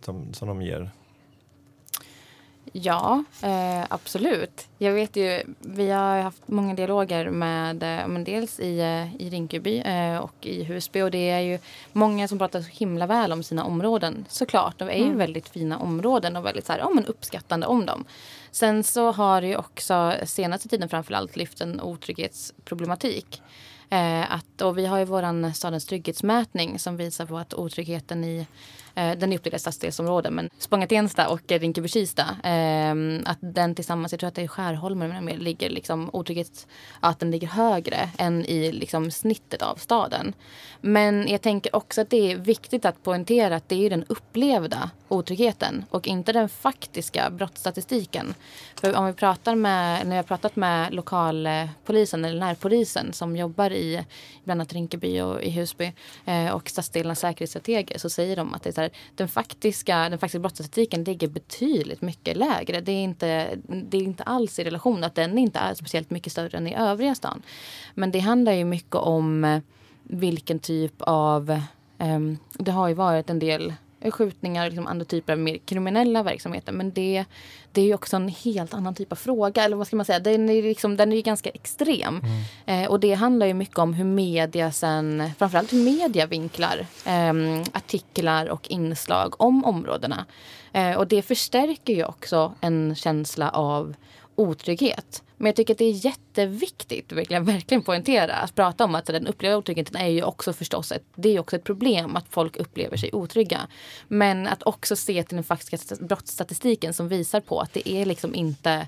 som, 0.02 0.34
som 0.34 0.48
de 0.48 0.62
ger? 0.62 0.90
Ja, 2.82 3.24
eh, 3.42 3.84
absolut. 3.88 4.68
Jag 4.78 4.92
vet 4.92 5.16
ju, 5.16 5.42
vi 5.60 5.90
har 5.90 6.20
haft 6.20 6.48
många 6.48 6.74
dialoger 6.74 7.30
med, 7.30 7.82
eh, 7.82 8.08
men 8.08 8.24
dels 8.24 8.60
i, 8.60 8.78
eh, 8.78 9.22
i 9.22 9.30
Rinkeby 9.30 9.78
eh, 9.78 10.16
och 10.16 10.46
i 10.46 10.64
Husby 10.64 11.02
och 11.02 11.10
det 11.10 11.30
är 11.30 11.40
ju 11.40 11.58
många 11.92 12.28
som 12.28 12.38
pratar 12.38 12.60
så 12.60 12.68
himla 12.68 13.06
väl 13.06 13.32
om 13.32 13.42
sina 13.42 13.64
områden 13.64 14.24
såklart. 14.28 14.78
De 14.78 14.88
är 14.88 14.98
ju 14.98 15.04
mm. 15.04 15.18
väldigt 15.18 15.48
fina 15.48 15.78
områden 15.78 16.36
och 16.36 16.44
väldigt 16.44 16.66
så 16.66 16.72
här, 16.72 16.78
ja, 16.78 16.90
men 16.94 17.06
uppskattande 17.06 17.66
om 17.66 17.86
dem. 17.86 18.04
Sen 18.50 18.84
så 18.84 19.12
har 19.12 19.40
det 19.40 19.46
ju 19.46 19.56
också 19.56 20.14
senaste 20.24 20.68
tiden 20.68 20.88
framförallt 20.88 21.36
lyft 21.36 21.60
en 21.60 21.80
otrygghetsproblematik. 21.80 23.42
Eh, 23.90 24.32
att, 24.34 24.62
och 24.62 24.78
vi 24.78 24.86
har 24.86 24.98
ju 24.98 25.04
våran 25.04 25.54
stadens 25.54 25.86
trygghetsmätning 25.86 26.78
som 26.78 26.96
visar 26.96 27.26
på 27.26 27.38
att 27.38 27.54
otryggheten 27.54 28.24
i 28.24 28.46
Eh, 28.96 29.18
den 29.18 29.32
är 29.32 29.36
uppdelad 29.36 29.56
i 29.56 29.60
stadsdelsområden. 29.60 30.34
Men 30.34 30.50
Spånga-Tensta 30.58 31.28
och 31.28 31.42
Rinkeby-Kista, 31.48 32.22
eh, 32.44 33.30
att 33.30 33.38
den 33.40 33.74
tillsammans, 33.74 34.12
jag 34.12 34.20
tror 34.20 34.28
att 34.28 34.34
det 34.34 34.42
är 34.42 34.48
Skärholmen, 34.48 35.24
men 35.24 35.36
ligger 35.36 35.70
liksom 35.70 36.10
otrygghets, 36.12 36.66
att 37.00 37.18
den 37.18 37.30
ligger 37.30 37.48
högre 37.48 38.10
än 38.18 38.44
i 38.44 38.72
liksom 38.72 39.10
snittet 39.10 39.62
av 39.62 39.76
staden. 39.76 40.32
Men 40.80 41.28
jag 41.28 41.42
tänker 41.42 41.76
också 41.76 42.00
att 42.00 42.10
det 42.10 42.32
är 42.32 42.36
viktigt 42.36 42.84
att 42.84 43.02
poängtera 43.02 43.56
att 43.56 43.68
det 43.68 43.86
är 43.86 43.90
den 43.90 44.04
upplevda 44.08 44.90
otryggheten 45.08 45.84
och 45.90 46.08
inte 46.08 46.32
den 46.32 46.48
faktiska 46.48 47.30
brottsstatistiken. 47.30 48.34
För 48.80 48.96
om 48.96 49.06
vi 49.06 49.12
pratar 49.12 49.54
med, 49.54 50.06
när 50.06 50.16
jag 50.16 50.22
har 50.22 50.26
pratat 50.26 50.56
med 50.56 50.94
lokalpolisen 50.94 52.24
eller 52.24 52.40
närpolisen 52.40 53.12
som 53.12 53.36
jobbar 53.36 53.72
i 53.72 54.04
bland 54.44 54.60
annat 54.60 54.72
Rinkeby 54.72 55.20
och 55.20 55.42
i 55.42 55.50
Husby 55.50 55.92
eh, 56.24 56.50
och 56.50 56.68
stadsdelarnas 56.68 57.20
säkerhetsstrateger 57.20 57.98
så 57.98 58.10
säger 58.10 58.36
de 58.36 58.54
att 58.54 58.62
det 58.62 58.68
är 58.68 58.72
där 58.88 58.98
den, 59.14 59.28
faktiska, 59.28 60.08
den 60.08 60.18
faktiska 60.18 60.38
brottsstatistiken 60.38 61.04
ligger 61.04 61.28
betydligt 61.28 62.02
mycket 62.02 62.36
lägre. 62.36 62.80
Det 62.80 62.92
är, 62.92 63.04
inte, 63.04 63.58
det 63.68 63.96
är 63.96 64.02
inte 64.02 64.22
alls 64.22 64.58
i 64.58 64.64
relation 64.64 65.04
att 65.04 65.14
den 65.14 65.38
inte 65.38 65.58
är 65.58 65.74
speciellt 65.74 66.10
mycket 66.10 66.32
större 66.32 66.58
än 66.58 66.66
i 66.66 66.74
övriga 66.74 67.14
stan. 67.14 67.42
Men 67.94 68.10
det 68.10 68.18
handlar 68.18 68.52
ju 68.52 68.64
mycket 68.64 68.96
om 68.96 69.44
eh, 69.44 69.60
vilken 70.02 70.58
typ 70.58 70.94
av 70.98 71.60
um, 71.98 72.38
det 72.52 72.70
har 72.70 72.88
ju 72.88 72.94
varit 72.94 73.30
en 73.30 73.38
del 73.38 73.74
skjutningar 74.10 74.64
och 74.64 74.70
liksom 74.70 74.86
andra 74.86 75.04
typer 75.04 75.32
av 75.32 75.38
mer 75.38 75.58
kriminella 75.58 76.22
verksamheter. 76.22 76.72
Men 76.72 76.92
det, 76.92 77.24
det 77.72 77.80
är 77.80 77.84
ju 77.84 77.94
också 77.94 78.16
en 78.16 78.28
helt 78.28 78.74
annan 78.74 78.94
typ 78.94 79.12
av 79.12 79.16
fråga. 79.16 79.64
Eller 79.64 79.76
vad 79.76 79.86
ska 79.86 79.96
man 79.96 80.06
säga? 80.06 80.18
Den 80.18 80.50
är, 80.50 80.62
liksom, 80.62 80.96
den 80.96 81.12
är 81.12 81.16
ju 81.16 81.22
ganska 81.22 81.50
extrem. 81.50 82.20
Mm. 82.20 82.84
Eh, 82.84 82.90
och 82.90 83.00
det 83.00 83.14
handlar 83.14 83.46
ju 83.46 83.54
mycket 83.54 83.78
om 83.78 83.94
hur 83.94 84.04
media 84.04 84.72
sen, 84.72 85.30
framförallt 85.38 85.72
hur 85.72 85.84
media 85.84 86.26
vinklar 86.26 86.86
eh, 87.04 87.62
artiklar 87.72 88.46
och 88.46 88.70
inslag 88.70 89.34
om 89.38 89.64
områdena. 89.64 90.26
Eh, 90.72 90.96
och 90.96 91.06
det 91.06 91.22
förstärker 91.22 91.92
ju 91.92 92.04
också 92.04 92.54
en 92.60 92.94
känsla 92.94 93.50
av 93.50 93.94
otrygghet. 94.36 95.22
Men 95.36 95.46
jag 95.46 95.56
tycker 95.56 95.74
att 95.74 95.78
det 95.78 95.84
är 95.84 96.04
jätteviktigt, 96.04 97.12
vill 97.12 97.26
jag 97.28 97.40
verkligen 97.40 97.82
poängtera, 97.82 98.34
att 98.34 98.54
prata 98.54 98.84
om 98.84 98.94
att 98.94 99.06
den 99.06 99.26
upplevda 99.26 99.56
otryggheten 99.56 99.96
är 99.96 100.08
ju 100.08 100.22
också 100.22 100.52
förstås 100.52 100.92
ett, 100.92 101.04
det 101.14 101.28
är 101.28 101.40
också 101.40 101.56
ett 101.56 101.64
problem 101.64 102.16
att 102.16 102.26
folk 102.30 102.56
upplever 102.56 102.96
sig 102.96 103.10
otrygga. 103.12 103.60
Men 104.08 104.46
att 104.46 104.62
också 104.62 104.96
se 104.96 105.22
till 105.22 105.36
den 105.36 105.44
faktiska 105.44 105.96
brottsstatistiken 106.00 106.94
som 106.94 107.08
visar 107.08 107.40
på 107.40 107.60
att 107.60 107.72
det 107.72 107.88
är 107.88 108.04
liksom 108.04 108.34
inte 108.34 108.86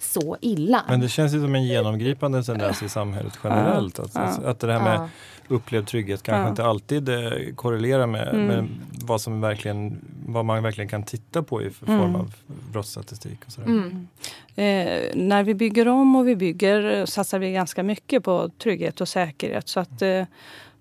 så 0.00 0.36
illa. 0.40 0.84
Men 0.88 1.00
det 1.00 1.08
känns 1.08 1.34
ju 1.34 1.40
som 1.40 1.54
en 1.54 1.64
genomgripande 1.64 2.42
tendens 2.42 2.82
i 2.82 2.88
samhället 2.88 3.38
generellt. 3.44 3.98
Att, 3.98 4.44
att 4.44 4.60
det 4.60 4.72
här 4.72 4.80
med 4.80 5.08
upplevd 5.48 5.86
trygghet 5.86 6.22
kanske 6.22 6.50
inte 6.50 6.64
alltid 6.64 7.08
eh, 7.08 7.54
korrelerar 7.54 8.06
med, 8.06 8.28
mm. 8.28 8.46
med, 8.46 8.68
vad, 9.04 9.20
som 9.20 9.40
verkligen, 9.40 10.00
vad 10.26 10.44
man 10.44 10.62
verkligen 10.62 10.88
kan 10.88 11.02
titta 11.02 11.42
på 11.42 11.62
i 11.62 11.70
form 11.70 12.00
mm. 12.00 12.16
av 12.16 12.34
brottsstatistik. 12.72 13.38
Och 13.46 13.52
sådär. 13.52 13.68
Mm. 13.68 14.08
Eh, 14.54 15.14
när 15.14 15.42
vi 15.42 15.54
bygger 15.54 15.88
om 15.88 16.16
och 16.16 16.28
vi 16.28 16.36
bygger 16.36 17.06
satsar 17.06 17.38
vi 17.38 17.52
ganska 17.52 17.82
mycket 17.82 18.24
på 18.24 18.50
trygghet 18.58 19.00
och 19.00 19.08
säkerhet. 19.08 19.68
Så 19.68 19.80
att, 19.80 20.02
eh, 20.02 20.24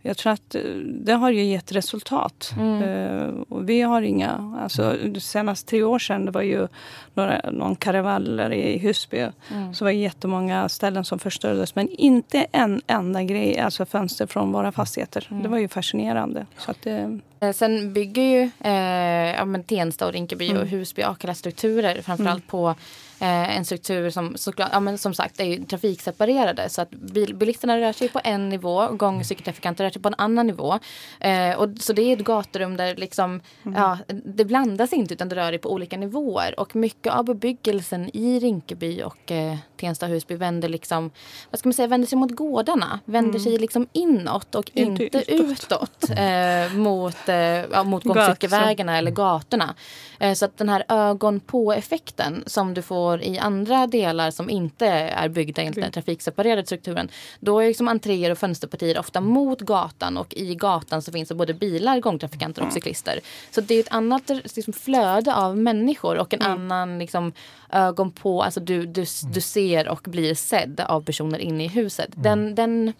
Jag 0.01 0.17
tror 0.17 0.33
att 0.33 0.55
eh, 0.55 0.61
det 0.85 1.13
har 1.13 1.31
ju 1.31 1.43
gett 1.43 1.71
resultat. 1.71 2.53
Mm. 2.57 2.83
Uh, 2.83 3.41
och 3.49 3.69
vi 3.69 3.81
har 3.81 4.01
inga... 4.01 4.57
Alltså, 4.61 4.97
senast 5.19 5.67
tre 5.67 5.83
år 5.83 5.99
sedan 5.99 6.25
det 6.25 6.31
var 6.31 6.41
ju 6.41 6.67
några, 7.13 7.41
någon 7.51 7.75
karavaller 7.75 8.53
i 8.53 8.77
Husby. 8.77 9.17
Mm. 9.51 9.73
Så 9.73 9.85
var 9.85 9.91
det 9.91 9.97
jättemånga 9.97 10.69
ställen 10.69 11.05
som 11.05 11.19
förstördes. 11.19 11.75
Men 11.75 11.89
inte 11.89 12.45
en 12.51 12.81
enda 12.87 13.23
grej, 13.23 13.59
alltså 13.59 13.85
fönster 13.85 14.25
från 14.25 14.51
våra 14.51 14.71
fastigheter. 14.71 15.27
Mm. 15.31 15.43
Det 15.43 15.49
var 15.49 15.57
ju 15.57 15.67
fascinerande. 15.67 16.45
Så 16.57 16.71
att 16.71 16.81
det... 16.81 17.19
Eh, 17.39 17.51
sen 17.51 17.93
bygger 17.93 18.23
ju 18.23 18.49
eh, 18.59 19.35
ja, 19.35 19.63
Tensta 19.67 20.05
och 20.05 20.13
Rinkeby 20.13 20.49
mm. 20.49 20.61
och 20.61 20.67
Husby 20.67 21.01
Akalla 21.01 21.33
strukturer 21.33 22.01
framförallt 22.01 22.43
mm. 22.43 22.47
på 22.47 22.75
eh, 23.19 23.57
en 23.57 23.65
struktur 23.65 24.09
som 24.09 24.37
såklart, 24.37 24.69
ja, 24.71 24.79
men 24.79 24.97
som 24.97 25.13
sagt 25.13 25.39
är 25.39 25.45
ju 25.45 25.63
trafikseparerade. 25.63 26.69
Så 26.69 26.81
att 26.81 26.89
bil, 26.89 27.35
bilisterna 27.35 27.77
rör 27.77 27.93
sig 27.93 28.09
på 28.09 28.21
en 28.23 28.49
nivå, 28.49 28.87
gång 28.87 29.19
och 29.19 29.25
cykeltrafikanter 29.25 29.83
rör 29.83 29.91
sig 29.91 30.01
på 30.01 30.07
en 30.07 30.15
annan 30.17 30.47
nivå. 30.47 30.79
Eh, 31.19 31.53
och, 31.59 31.69
så 31.79 31.93
det 31.93 32.01
är 32.01 32.17
ett 32.17 32.23
gaturum 32.23 32.77
där 32.77 32.95
liksom, 32.95 33.41
mm. 33.65 33.81
ja, 33.81 33.97
det 34.07 34.45
blandas 34.45 34.93
inte 34.93 35.13
utan 35.13 35.29
det 35.29 35.35
rör 35.35 35.49
sig 35.49 35.57
på 35.57 35.71
olika 35.73 35.97
nivåer. 35.97 36.59
Och 36.59 36.75
mycket 36.75 37.13
av 37.13 37.25
bebyggelsen 37.25 38.09
i 38.13 38.39
Rinkeby 38.39 39.01
och 39.01 39.31
eh, 39.31 39.57
Tensta 39.77 40.05
och 40.05 40.11
Husby 40.11 40.35
vänder 40.35 40.69
liksom, 40.69 41.11
vad 41.49 41.59
ska 41.59 41.69
man 41.69 41.73
säga, 41.73 41.87
vänder 41.87 42.07
sig 42.07 42.17
mot 42.17 42.31
gårdarna. 42.31 42.99
Vänder 43.05 43.29
mm. 43.29 43.41
sig 43.41 43.57
liksom 43.57 43.87
inåt 43.91 44.55
och 44.55 44.71
inte, 44.73 45.03
inte 45.03 45.31
utåt. 45.31 46.09
eh, 46.09 46.73
mot, 46.73 47.29
eh, 47.29 47.35
ja, 47.35 47.83
mot 47.83 48.03
gångcykelvägarna 48.03 48.97
eller 48.97 49.11
gatorna. 49.11 49.75
Eh, 50.19 50.33
så 50.33 50.45
att 50.45 50.57
den 50.57 50.69
här 50.69 50.83
ögon 50.87 51.39
på 51.39 51.73
effekten 51.73 52.43
som 52.45 52.73
du 52.73 52.81
får 52.81 53.08
får 53.09 53.21
i 53.23 53.37
andra 53.37 53.87
delar 53.87 54.31
som 54.31 54.49
inte 54.49 54.87
är 54.87 55.29
byggda 55.29 55.61
enligt 55.61 55.75
den 55.75 55.91
trafikseparerade 55.91 56.65
strukturen. 56.65 57.09
Då 57.39 57.59
är 57.59 57.67
liksom 57.67 57.87
entréer 57.87 58.31
och 58.31 58.37
fönsterpartier 58.37 58.99
ofta 58.99 59.21
mot 59.21 59.61
gatan 59.61 60.17
och 60.17 60.33
i 60.33 60.55
gatan 60.55 61.01
så 61.01 61.11
finns 61.11 61.29
det 61.29 61.35
både 61.35 61.53
bilar, 61.53 61.99
gångtrafikanter 61.99 62.65
och 62.65 62.73
cyklister. 62.73 63.19
Så 63.51 63.61
det 63.61 63.75
är 63.75 63.79
ett 63.79 63.91
annat 63.91 64.29
liksom, 64.29 64.73
flöde 64.73 65.35
av 65.35 65.57
människor 65.57 66.17
och 66.17 66.33
en 66.33 66.41
mm. 66.41 66.51
annan 66.51 66.99
liksom, 66.99 67.33
ögon 67.71 68.11
på, 68.11 68.43
alltså 68.43 68.59
du, 68.59 68.85
du, 68.85 69.05
du 69.33 69.41
ser 69.41 69.87
och 69.87 70.01
blir 70.03 70.35
sedd 70.35 70.79
av 70.79 71.01
personer 71.01 71.39
inne 71.39 71.65
i 71.65 71.67
huset. 71.67 72.15
Mm. 72.15 72.23
Den, 72.23 72.55
den, 72.55 72.93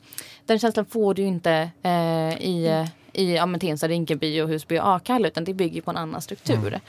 den 0.45 0.59
känslan 0.59 0.85
får 0.85 1.13
du 1.13 1.21
inte 1.21 1.69
eh, 1.83 2.41
i 2.41 2.67
mm 2.67 2.87
i 3.13 3.35
ja, 3.35 3.57
Tensta, 3.59 3.87
Rinkeby 3.87 4.41
och 4.41 4.49
Husby 4.49 4.79
och 4.79 4.95
Akalla 4.95 5.27
utan 5.27 5.43
det 5.43 5.53
bygger 5.53 5.81
på 5.81 5.91
en 5.91 5.97
annan 5.97 6.21
struktur. 6.21 6.67
Mm. 6.67 6.79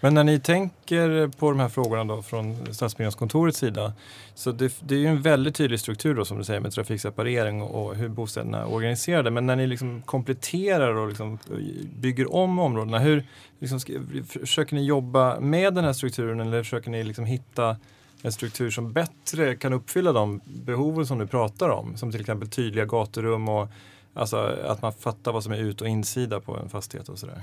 Men 0.00 0.14
när 0.14 0.24
ni 0.24 0.40
tänker 0.40 1.28
på 1.28 1.50
de 1.50 1.60
här 1.60 1.68
frågorna 1.68 2.04
då 2.04 2.22
från 2.22 2.74
Stadsbyggnadskontorets 2.74 3.58
sida 3.58 3.92
så 4.34 4.52
det, 4.52 4.74
det, 4.80 4.94
är 4.94 4.98
ju 4.98 5.06
en 5.06 5.22
väldigt 5.22 5.54
tydlig 5.54 5.80
struktur 5.80 6.14
då 6.14 6.24
som 6.24 6.38
du 6.38 6.44
säger 6.44 6.60
med 6.60 6.72
trafikseparering 6.72 7.62
och, 7.62 7.86
och 7.86 7.96
hur 7.96 8.08
bostäderna 8.08 8.58
är 8.58 8.72
organiserade. 8.72 9.30
Men 9.30 9.46
när 9.46 9.56
ni 9.56 9.66
liksom 9.66 10.02
kompletterar 10.02 10.94
och 10.94 11.08
liksom 11.08 11.38
bygger 11.96 12.34
om 12.34 12.58
områdena, 12.58 12.98
hur 12.98 13.24
liksom, 13.58 13.80
försöker 14.28 14.74
ni 14.74 14.84
jobba 14.84 15.40
med 15.40 15.74
den 15.74 15.84
här 15.84 15.92
strukturen 15.92 16.40
eller 16.40 16.62
försöker 16.62 16.90
ni 16.90 17.04
liksom 17.04 17.24
hitta 17.24 17.76
en 18.22 18.32
struktur 18.32 18.70
som 18.70 18.92
bättre 18.92 19.56
kan 19.56 19.72
uppfylla 19.72 20.12
de 20.12 20.40
behoven 20.44 21.06
som 21.06 21.18
du 21.18 21.26
pratar 21.26 21.68
om? 21.68 21.96
Som 21.96 22.12
till 22.12 22.20
exempel 22.20 22.48
tydliga 22.48 22.84
gaturum 22.84 23.48
och 23.48 23.68
Alltså 24.18 24.36
att 24.64 24.82
man 24.82 24.92
fattar 24.92 25.32
vad 25.32 25.44
som 25.44 25.52
är 25.52 25.56
ut 25.58 25.80
och 25.80 25.88
insida 25.88 26.40
på 26.40 26.56
en 26.56 26.68
fastighet 26.68 27.08
och 27.08 27.18
sådär. 27.18 27.42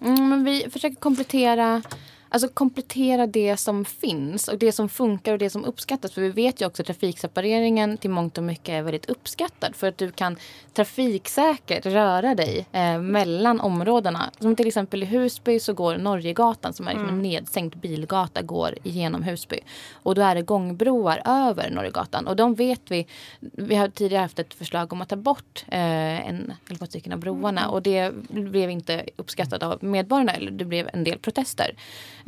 Mm, 0.00 0.28
men 0.28 0.44
vi 0.44 0.70
försöker 0.70 0.96
komplettera 0.96 1.82
Alltså 2.28 2.48
komplettera 2.48 3.26
det 3.26 3.56
som 3.56 3.84
finns 3.84 4.48
och 4.48 4.58
det 4.58 4.72
som 4.72 4.88
funkar 4.88 5.32
och 5.32 5.38
det 5.38 5.50
som 5.50 5.64
uppskattas. 5.64 6.12
För 6.12 6.22
vi 6.22 6.30
vet 6.30 6.60
ju 6.60 6.66
också 6.66 6.82
att 6.82 6.86
trafiksepareringen 6.86 7.96
till 7.96 8.10
mångt 8.10 8.38
och 8.38 8.44
mycket 8.44 8.68
är 8.68 8.82
väldigt 8.82 9.10
uppskattad. 9.10 9.76
För 9.76 9.86
att 9.86 9.98
du 9.98 10.10
kan 10.10 10.36
trafiksäkert 10.72 11.86
röra 11.86 12.34
dig 12.34 12.66
eh, 12.72 13.00
mellan 13.00 13.60
områdena. 13.60 14.30
Som 14.38 14.56
till 14.56 14.66
exempel 14.66 15.02
i 15.02 15.06
Husby 15.06 15.60
så 15.60 15.72
går 15.72 15.96
Norgegatan 15.96 16.72
som 16.72 16.88
är 16.88 16.90
liksom 16.90 17.08
mm. 17.08 17.16
en 17.16 17.22
nedsänkt 17.22 17.76
bilgata 17.76 18.42
går 18.42 18.74
igenom 18.82 19.22
Husby. 19.22 19.60
Och 19.92 20.14
då 20.14 20.22
är 20.22 20.34
det 20.34 20.42
gångbroar 20.42 21.22
över 21.24 21.70
Norgegatan. 21.70 22.26
Och 22.26 22.36
de 22.36 22.54
vet 22.54 22.90
vi. 22.90 23.06
Vi 23.40 23.74
har 23.74 23.88
tidigare 23.88 24.22
haft 24.22 24.38
ett 24.38 24.54
förslag 24.54 24.92
om 24.92 25.00
att 25.00 25.08
ta 25.08 25.16
bort 25.16 25.64
eh, 25.68 26.28
en 26.28 26.52
eller 26.66 26.82
ett 26.82 26.90
stycken 26.90 27.12
av 27.12 27.18
broarna. 27.18 27.60
Mm. 27.60 27.74
Och 27.74 27.82
det 27.82 28.14
blev 28.28 28.70
inte 28.70 29.04
uppskattat 29.16 29.62
av 29.62 29.84
medborgarna. 29.84 30.32
Eller 30.32 30.50
det 30.50 30.64
blev 30.64 30.88
en 30.92 31.04
del 31.04 31.18
protester. 31.18 31.74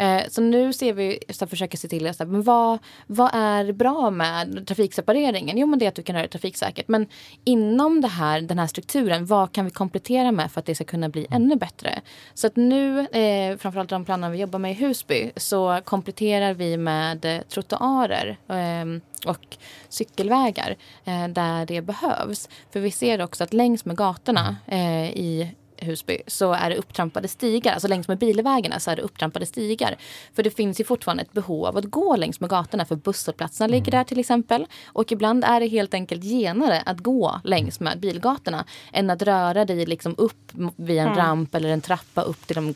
Eh, 0.00 0.22
så 0.28 0.40
nu 0.40 0.72
ser 0.72 0.92
vi, 0.92 1.18
så 1.28 1.46
försöker 1.46 1.78
se 1.78 1.88
till 1.88 2.06
att 2.06 2.18
men 2.18 2.42
vad, 2.42 2.78
vad 3.06 3.30
är 3.34 3.72
bra 3.72 4.10
med 4.10 4.66
trafiksepareringen? 4.66 5.58
Jo 5.58 5.66
men 5.66 5.78
det 5.78 5.84
är 5.84 5.88
att 5.88 5.94
du 5.94 6.02
kan 6.02 6.14
göra 6.14 6.26
det 6.26 6.32
trafiksäkert. 6.32 6.88
Men 6.88 7.06
inom 7.44 8.00
det 8.00 8.08
här, 8.08 8.40
den 8.40 8.58
här 8.58 8.66
strukturen, 8.66 9.26
vad 9.26 9.52
kan 9.52 9.64
vi 9.64 9.70
komplettera 9.70 10.32
med 10.32 10.52
för 10.52 10.60
att 10.60 10.66
det 10.66 10.74
ska 10.74 10.84
kunna 10.84 11.08
bli 11.08 11.26
ännu 11.30 11.56
bättre? 11.56 12.00
Så 12.34 12.46
att 12.46 12.56
nu, 12.56 13.00
eh, 13.00 13.56
framförallt 13.56 13.90
de 13.90 14.04
planerna 14.04 14.32
vi 14.32 14.38
jobbar 14.38 14.58
med 14.58 14.70
i 14.70 14.74
Husby, 14.74 15.30
så 15.36 15.80
kompletterar 15.84 16.54
vi 16.54 16.76
med 16.76 17.44
trottoarer 17.48 18.38
eh, 18.48 19.00
och 19.26 19.56
cykelvägar 19.88 20.76
eh, 21.04 21.28
där 21.28 21.66
det 21.66 21.82
behövs. 21.82 22.48
För 22.72 22.80
vi 22.80 22.90
ser 22.90 23.22
också 23.22 23.44
att 23.44 23.52
längs 23.52 23.84
med 23.84 23.96
gatorna 23.96 24.56
eh, 24.66 25.10
i 25.10 25.54
Husby 25.80 26.18
så 26.26 26.52
är 26.52 26.70
det 26.70 26.76
upptrampade 26.76 27.28
stigar. 27.28 27.72
Alltså 27.72 27.88
längs 27.88 28.08
med 28.08 28.18
bilvägarna 28.18 28.80
så 28.80 28.90
är 28.90 28.96
det 28.96 29.02
upptrampade 29.02 29.46
stigar. 29.46 29.96
För 30.34 30.42
det 30.42 30.50
finns 30.50 30.80
ju 30.80 30.84
fortfarande 30.84 31.22
ett 31.22 31.32
behov 31.32 31.66
av 31.66 31.76
att 31.76 31.84
gå 31.84 32.16
längs 32.16 32.40
med 32.40 32.50
gatorna 32.50 32.84
för 32.84 32.96
busshållplatserna 32.96 33.64
mm. 33.64 33.74
ligger 33.74 33.92
där 33.92 34.04
till 34.04 34.18
exempel. 34.18 34.66
Och 34.86 35.12
ibland 35.12 35.44
är 35.44 35.60
det 35.60 35.66
helt 35.66 35.94
enkelt 35.94 36.24
genare 36.24 36.82
att 36.86 36.98
gå 36.98 37.40
längs 37.44 37.80
med 37.80 38.00
bilgatorna 38.00 38.64
än 38.92 39.10
att 39.10 39.22
röra 39.22 39.64
dig 39.64 39.86
liksom 39.86 40.14
upp 40.18 40.52
via 40.76 41.02
en 41.02 41.08
mm. 41.08 41.18
ramp 41.18 41.54
eller 41.54 41.68
en 41.68 41.80
trappa 41.80 42.22
upp 42.22 42.46
till 42.46 42.56
de 42.56 42.74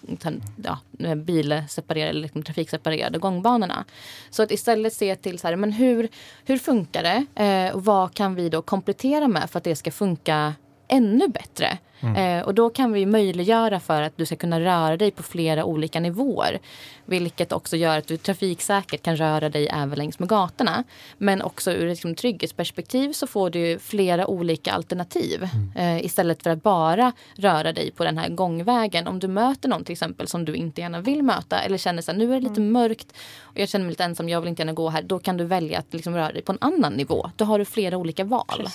ja, 0.65 0.79
bilseparerade 1.15 2.11
eller 2.11 2.23
liksom 2.23 2.43
trafikseparerade 2.43 3.19
gångbanorna. 3.19 3.85
Så 4.31 4.43
att 4.43 4.51
istället 4.51 4.93
se 4.93 5.17
till 5.17 5.39
så 5.39 5.49
här, 5.49 5.57
men 5.57 5.73
hur, 5.73 6.09
hur 6.45 6.59
funkar 6.59 7.03
det? 7.03 7.45
Eh, 7.45 7.71
vad 7.75 8.15
kan 8.15 8.35
vi 8.35 8.49
då 8.49 8.63
komplettera 8.63 9.29
med 9.29 9.51
för 9.51 9.59
att 9.59 9.65
det 9.65 9.77
ska 9.77 9.91
funka 9.91 10.55
ännu 10.89 11.29
bättre. 11.29 11.79
Mm. 12.05 12.39
Eh, 12.39 12.45
och 12.45 12.55
då 12.55 12.71
kan 12.71 12.93
vi 12.93 13.07
möjliggöra 13.07 13.81
för 13.81 14.03
att 14.03 14.17
du 14.17 14.27
ska 14.27 14.37
kunna 14.37 14.61
röra 14.61 14.97
dig 14.97 15.11
på 15.11 15.23
flera 15.23 15.65
olika 15.65 16.01
nivåer. 16.01 16.59
Vilket 17.05 17.53
också 17.53 17.77
gör 17.77 17.99
att 17.99 18.07
du 18.07 18.17
trafiksäkert 18.17 19.03
kan 19.03 19.17
röra 19.17 19.49
dig 19.49 19.69
även 19.73 19.99
längs 19.99 20.19
med 20.19 20.29
gatorna. 20.29 20.85
Men 21.19 21.43
också 21.43 21.73
ur 21.73 21.85
ett 21.85 21.91
liksom, 21.91 22.15
trygghetsperspektiv 22.15 23.13
så 23.13 23.27
får 23.27 23.51
du 23.51 23.79
flera 23.79 24.27
olika 24.27 24.73
alternativ. 24.73 25.49
Mm. 25.55 25.97
Eh, 25.97 26.05
istället 26.05 26.43
för 26.43 26.51
att 26.51 26.63
bara 26.63 27.13
röra 27.35 27.73
dig 27.73 27.91
på 27.91 28.05
den 28.05 28.19
här 28.19 28.29
gångvägen. 28.29 29.07
Om 29.07 29.19
du 29.19 29.29
möter 29.29 29.69
någon 29.69 29.85
till 29.85 29.93
exempel 29.93 30.29
som 30.29 30.45
du 30.45 30.55
inte 30.55 30.81
gärna 30.81 31.01
vill 31.01 31.23
möta 31.23 31.61
eller 31.61 31.79
känner 31.79 32.11
att 32.11 32.17
nu 32.17 32.25
är 32.25 32.41
det 32.41 32.49
lite 32.49 32.61
mm. 32.61 32.73
mörkt 32.73 33.13
och 33.41 33.61
jag 33.61 33.69
känner 33.69 33.85
mig 33.85 33.91
lite 33.91 34.05
ensam, 34.05 34.29
jag 34.29 34.41
vill 34.41 34.49
inte 34.49 34.63
gärna 34.63 34.73
gå 34.73 34.89
här. 34.89 35.03
Då 35.03 35.19
kan 35.19 35.37
du 35.37 35.45
välja 35.45 35.79
att 35.79 35.95
liksom, 35.95 36.15
röra 36.15 36.33
dig 36.33 36.43
på 36.43 36.53
en 36.53 36.59
annan 36.61 36.93
nivå. 36.93 37.31
Då 37.37 37.45
har 37.45 37.59
du 37.59 37.65
flera 37.65 37.97
olika 37.97 38.25
val. 38.25 38.69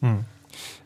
Mm. 0.00 0.24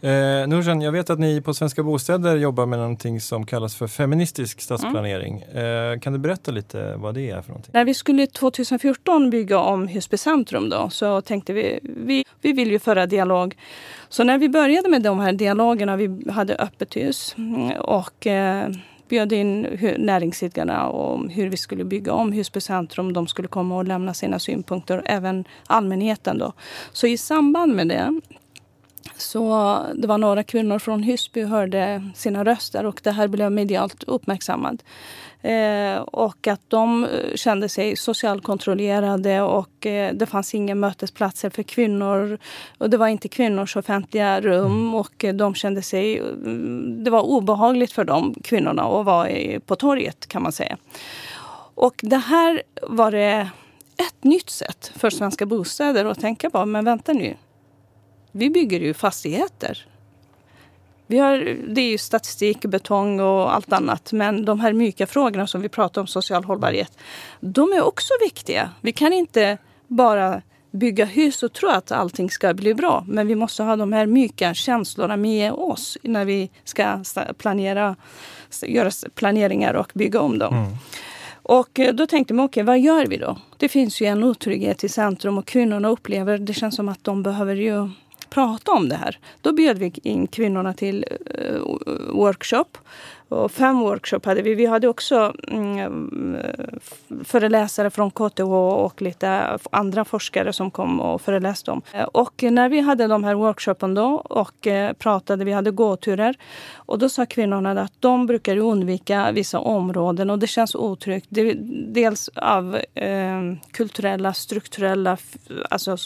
Eh, 0.01 0.49
Nurjan, 0.49 0.81
jag 0.81 0.93
vet 0.93 1.11
att 1.11 1.19
ni 1.19 1.41
på 1.41 1.55
Svenska 1.55 1.83
Bostäder 1.83 2.37
jobbar 2.37 2.67
med 2.67 2.79
någonting 2.79 3.21
som 3.21 3.47
kallas 3.47 3.77
för 3.77 3.87
feministisk 3.87 4.61
stadsplanering. 4.61 5.45
Mm. 5.53 5.93
Eh, 5.93 6.01
kan 6.01 6.13
du 6.13 6.19
berätta 6.19 6.51
lite 6.51 6.97
vad 6.97 7.15
det 7.15 7.31
är 7.31 7.43
för 7.43 7.49
någonting? 7.49 7.71
När 7.75 7.85
vi 7.85 7.95
skulle 7.95 8.27
2014 8.27 9.31
bygga 9.31 9.59
om 9.59 9.89
Husby 9.89 10.17
centrum 10.17 10.69
då, 10.69 10.91
så 10.91 11.21
tänkte 11.21 11.53
vi, 11.53 11.79
vi, 11.83 12.25
vi 12.41 12.53
vill 12.53 12.71
ju 12.71 12.79
föra 12.79 13.07
dialog. 13.07 13.57
Så 14.09 14.25
när 14.25 14.39
vi 14.39 14.49
började 14.49 14.89
med 14.89 15.03
de 15.03 15.19
här 15.19 15.33
dialogerna, 15.33 15.97
vi 15.97 16.31
hade 16.31 16.55
öppet 16.55 16.97
hus 16.97 17.35
mm, 17.39 17.73
och 17.81 18.27
eh, 18.27 18.69
bjöd 19.09 19.33
in 19.33 19.63
näringsidkarna 19.99 20.89
om 20.89 21.29
hur 21.29 21.49
vi 21.49 21.57
skulle 21.57 21.85
bygga 21.85 22.13
om 22.13 22.33
Husby 22.33 22.61
centrum. 22.61 23.13
De 23.13 23.27
skulle 23.27 23.49
komma 23.49 23.77
och 23.77 23.85
lämna 23.85 24.15
sina 24.15 24.39
synpunkter, 24.39 25.03
även 25.05 25.45
allmänheten. 25.67 26.39
Då. 26.39 26.53
Så 26.93 27.07
i 27.07 27.19
samband 27.19 27.75
med 27.75 27.89
det 27.89 28.21
så 29.17 29.79
det 29.95 30.07
var 30.07 30.19
några 30.19 30.43
kvinnor 30.43 30.79
från 30.79 31.03
Husby 31.03 31.43
hörde 31.43 32.11
sina 32.15 32.45
röster 32.45 32.87
och 32.87 33.01
det 33.03 33.11
här 33.11 33.29
blev 33.29 33.53
medialt 33.53 34.03
uppmärksammat. 34.03 34.85
Eh, 35.47 35.99
och 35.99 36.47
att 36.47 36.61
de 36.69 37.05
eh, 37.05 37.35
kände 37.35 37.69
sig 37.69 37.97
socialkontrollerade 37.97 39.43
och 39.43 39.87
eh, 39.87 40.15
det 40.15 40.27
fanns 40.27 40.55
inga 40.55 40.75
mötesplatser 40.75 41.51
för 41.51 41.63
kvinnor. 41.63 42.39
Och 42.79 42.91
det 42.91 42.97
var 42.97 43.09
inte 43.09 43.29
kvinnors 43.29 43.77
offentliga 43.77 44.41
rum 44.41 44.67
mm. 44.67 44.95
och 44.95 45.25
de 45.35 45.55
kände 45.55 45.83
sig... 45.83 46.19
Mm, 46.19 47.05
det 47.05 47.11
var 47.11 47.23
obehagligt 47.23 47.93
för 47.93 48.05
de 48.05 48.35
kvinnorna 48.45 48.83
att 48.83 49.07
vara 49.07 49.61
på 49.67 49.77
torget 49.77 50.27
kan 50.29 50.43
man 50.43 50.53
säga. 50.53 50.77
Och 51.75 52.01
det 52.03 52.17
här 52.17 52.63
var 52.83 53.11
det 53.11 53.51
ett 53.97 54.25
nytt 54.25 54.51
sätt 54.51 54.93
för 54.97 55.11
Svenska 55.11 55.47
Bostäder 55.47 56.05
att 56.05 56.21
tänka 56.21 56.51
på. 56.51 56.67
Men 56.67 56.85
vänta 56.85 57.13
nu, 57.13 57.37
vi 58.37 58.51
bygger 58.51 58.81
ju 58.81 58.95
fastigheter. 58.95 59.87
Vi 61.07 61.19
har, 61.19 61.57
det 61.69 61.81
är 61.81 61.91
ju 61.91 61.99
statistik, 61.99 62.61
betong 62.61 63.21
och 63.21 63.55
allt 63.55 63.73
annat. 63.73 64.13
Men 64.13 64.45
de 64.45 64.61
här 64.61 64.73
mjuka 64.73 65.07
frågorna 65.07 65.47
som 65.47 65.61
vi 65.61 65.69
pratar 65.69 66.01
om, 66.01 66.07
social 66.07 66.45
hållbarhet, 66.45 66.99
de 67.41 67.73
är 67.73 67.83
också 67.83 68.13
viktiga. 68.25 68.71
Vi 68.81 68.93
kan 68.93 69.13
inte 69.13 69.59
bara 69.87 70.43
bygga 70.71 71.05
hus 71.05 71.43
och 71.43 71.53
tro 71.53 71.69
att 71.69 71.93
allting 71.93 72.31
ska 72.31 72.55
bli 72.55 72.75
bra. 72.75 73.05
Men 73.09 73.27
vi 73.27 73.35
måste 73.35 73.63
ha 73.63 73.77
de 73.77 73.93
här 73.93 74.07
mjuka 74.07 74.55
känslorna 74.55 75.17
med 75.17 75.53
oss 75.53 75.99
när 76.03 76.25
vi 76.25 76.51
ska 76.65 77.05
planera, 77.39 77.97
göra 78.63 78.91
planeringar 79.15 79.75
och 79.75 79.93
bygga 79.95 80.21
om 80.21 80.39
dem. 80.39 80.55
Mm. 80.55 80.73
Och 81.49 81.79
eh, 81.79 81.95
då 81.95 82.07
tänkte 82.07 82.35
man, 82.35 82.45
okej, 82.45 82.63
okay, 82.63 82.67
vad 82.67 82.81
gör 82.81 83.07
vi 83.07 83.17
då? 83.17 83.39
Det 83.57 83.69
finns 83.69 84.01
ju 84.01 84.07
en 84.07 84.25
otrygghet 84.25 84.85
i 84.85 84.89
centrum 84.89 85.39
och 85.39 85.47
kvinnorna 85.47 85.89
upplever, 85.89 86.39
det 86.39 86.55
känns 86.55 86.77
som 86.77 86.89
att 86.89 87.05
de 87.05 87.23
behöver 87.23 87.55
ju 87.55 87.91
prata 88.31 88.73
om 88.73 88.89
det 88.89 88.97
här. 88.97 89.19
Då 89.41 89.53
bjöd 89.53 89.79
vi 89.79 89.93
in 90.03 90.27
kvinnorna 90.27 90.73
till 90.73 91.05
uh, 91.41 91.61
workshop 92.13 92.79
och 93.29 93.53
fem 93.53 93.81
workshop 93.81 94.21
hade 94.25 94.43
vi. 94.43 94.55
Vi 94.55 94.67
hade 94.67 94.89
också 94.89 95.33
mm, 95.49 96.37
eh, 96.37 97.25
föreläsare 97.25 97.91
från 97.91 98.11
KTH 98.11 98.53
och 98.53 99.03
lite 99.03 99.59
andra 99.71 100.05
forskare 100.05 100.53
som 100.53 100.71
kom 100.71 101.01
och 101.01 101.21
föreläste 101.21 101.71
om. 101.71 101.83
Eh, 101.93 102.05
och 102.05 102.43
när 102.43 102.69
vi 102.69 102.81
hade 102.81 103.07
de 103.07 103.25
här 103.25 103.35
workshopen 103.35 103.95
då 103.95 104.07
och 104.15 104.67
eh, 104.67 104.93
pratade, 104.93 105.45
vi 105.45 105.53
hade 105.53 105.71
gåturer. 105.71 106.37
Och 106.75 106.99
då 106.99 107.09
sa 107.09 107.27
kvinnorna 107.27 107.83
att 107.83 107.93
de 108.01 108.27
brukar 108.27 108.57
undvika 108.57 109.33
vissa 109.33 109.59
områden 109.59 110.31
och 110.31 110.39
det 110.39 110.47
känns 110.47 110.75
otryggt. 110.75 111.29
Dels 111.89 112.29
av 112.35 112.77
eh, 112.95 113.41
kulturella, 113.71 114.33
strukturella, 114.33 115.17
alltså 115.71 115.97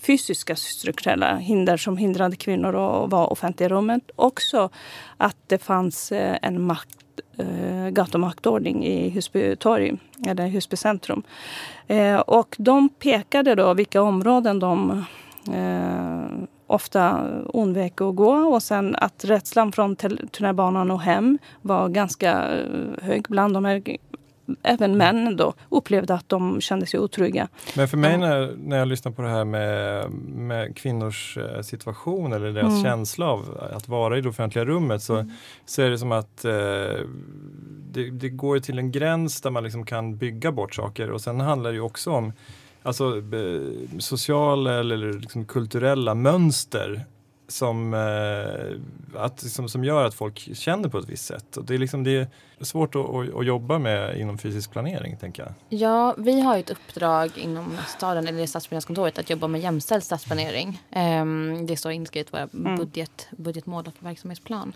fysiska 0.00 0.56
strukturella 0.56 1.36
hinder 1.36 1.76
som 1.76 1.96
hindrade 1.96 2.36
kvinnor 2.36 2.68
att 2.68 3.10
vara 3.10 3.26
offentliga 3.26 3.66
i 3.66 3.72
rummet. 3.72 4.10
Också 4.16 4.70
att 5.20 5.36
det 5.46 5.58
fanns 5.58 6.12
eh, 6.12 6.36
en 6.42 6.62
makt, 6.62 7.20
eh, 7.36 7.88
gatumaktordning 7.88 8.86
i 8.86 9.08
Husby 9.08 9.56
torg, 9.56 9.96
eller 10.26 10.46
Husby 10.46 10.76
centrum. 10.76 11.22
Eh, 11.86 12.16
och 12.16 12.56
de 12.58 12.88
pekade 12.88 13.54
då 13.54 13.74
vilka 13.74 14.02
områden 14.02 14.58
de 14.58 15.04
eh, 15.52 16.46
ofta 16.66 17.26
undvek 17.54 18.00
att 18.00 18.16
gå 18.16 18.32
och 18.32 18.62
sen 18.62 18.96
att 18.96 19.24
rädslan 19.24 19.72
från 19.72 19.96
tunnelbanan 20.30 20.90
och 20.90 21.00
hem 21.00 21.38
var 21.62 21.88
ganska 21.88 22.58
eh, 22.58 23.02
hög 23.02 23.26
bland 23.28 23.54
de 23.54 23.64
här 23.64 23.96
även 24.62 24.96
män 24.96 25.36
då 25.36 25.54
upplevde 25.68 26.14
att 26.14 26.28
de 26.28 26.60
kände 26.60 26.86
sig 26.86 27.00
otrygga. 27.00 27.48
Men 27.76 27.88
för 27.88 27.96
mig 27.96 28.18
när, 28.18 28.54
när 28.56 28.78
jag 28.78 28.88
lyssnar 28.88 29.12
på 29.12 29.22
det 29.22 29.28
här 29.28 29.44
med, 29.44 30.10
med 30.26 30.76
kvinnors 30.76 31.38
eh, 31.38 31.62
situation 31.62 32.32
eller 32.32 32.52
deras 32.52 32.70
mm. 32.70 32.82
känsla 32.82 33.26
av 33.26 33.70
att 33.76 33.88
vara 33.88 34.18
i 34.18 34.20
det 34.20 34.28
offentliga 34.28 34.64
rummet 34.64 35.02
så, 35.02 35.14
mm. 35.14 35.32
så 35.66 35.82
är 35.82 35.90
det 35.90 35.98
som 35.98 36.12
att 36.12 36.44
eh, 36.44 36.52
det, 37.92 38.10
det, 38.10 38.28
går 38.28 38.58
till 38.58 38.78
en 38.78 38.90
gräns 38.90 39.40
där 39.40 39.50
man 39.50 39.64
liksom 39.64 39.86
kan 39.86 40.16
bygga 40.16 40.52
bort 40.52 40.74
saker 40.74 41.10
och 41.10 41.20
sen 41.20 41.40
handlar 41.40 41.70
det 41.70 41.76
ju 41.76 41.82
också 41.82 42.10
om 42.10 42.32
alltså, 42.82 43.22
sociala 43.98 44.80
eller 44.80 45.12
liksom 45.12 45.44
kulturella 45.44 46.14
mönster 46.14 47.04
som, 47.50 47.94
eh, 47.94 49.22
att, 49.22 49.40
som, 49.40 49.68
som 49.68 49.84
gör 49.84 50.04
att 50.04 50.14
folk 50.14 50.56
känner 50.56 50.88
på 50.88 50.98
ett 50.98 51.08
visst 51.08 51.24
sätt. 51.24 51.56
Och 51.56 51.64
det, 51.64 51.74
är 51.74 51.78
liksom, 51.78 52.04
det 52.04 52.16
är 52.58 52.64
svårt 52.64 52.94
att, 52.94 53.10
att, 53.10 53.34
att, 53.34 53.46
jobba 53.46 53.78
med 53.78 54.18
inom 54.18 54.38
fysisk 54.38 54.70
planering, 54.70 55.16
tänker 55.16 55.42
jag. 55.42 55.80
Ja, 55.80 56.14
vi 56.18 56.40
har 56.40 56.58
ett 56.58 56.70
uppdrag 56.70 57.38
inom 57.38 57.76
staden, 57.88 58.28
eller 58.28 58.46
stadsplaneringskontoret, 58.46 59.18
att 59.18 59.30
jobba 59.30 59.48
med 59.48 59.60
jämställd 59.60 60.02
stadsplanering. 60.02 60.82
Um, 60.96 61.66
det 61.66 61.76
står 61.76 61.92
inskrivet 61.92 62.28
i 62.28 62.30
våra 62.32 62.48
mm. 62.54 62.76
budget, 62.76 63.28
budgetmål 63.30 63.86
och 63.86 63.94
verksamhetsplan. 63.98 64.72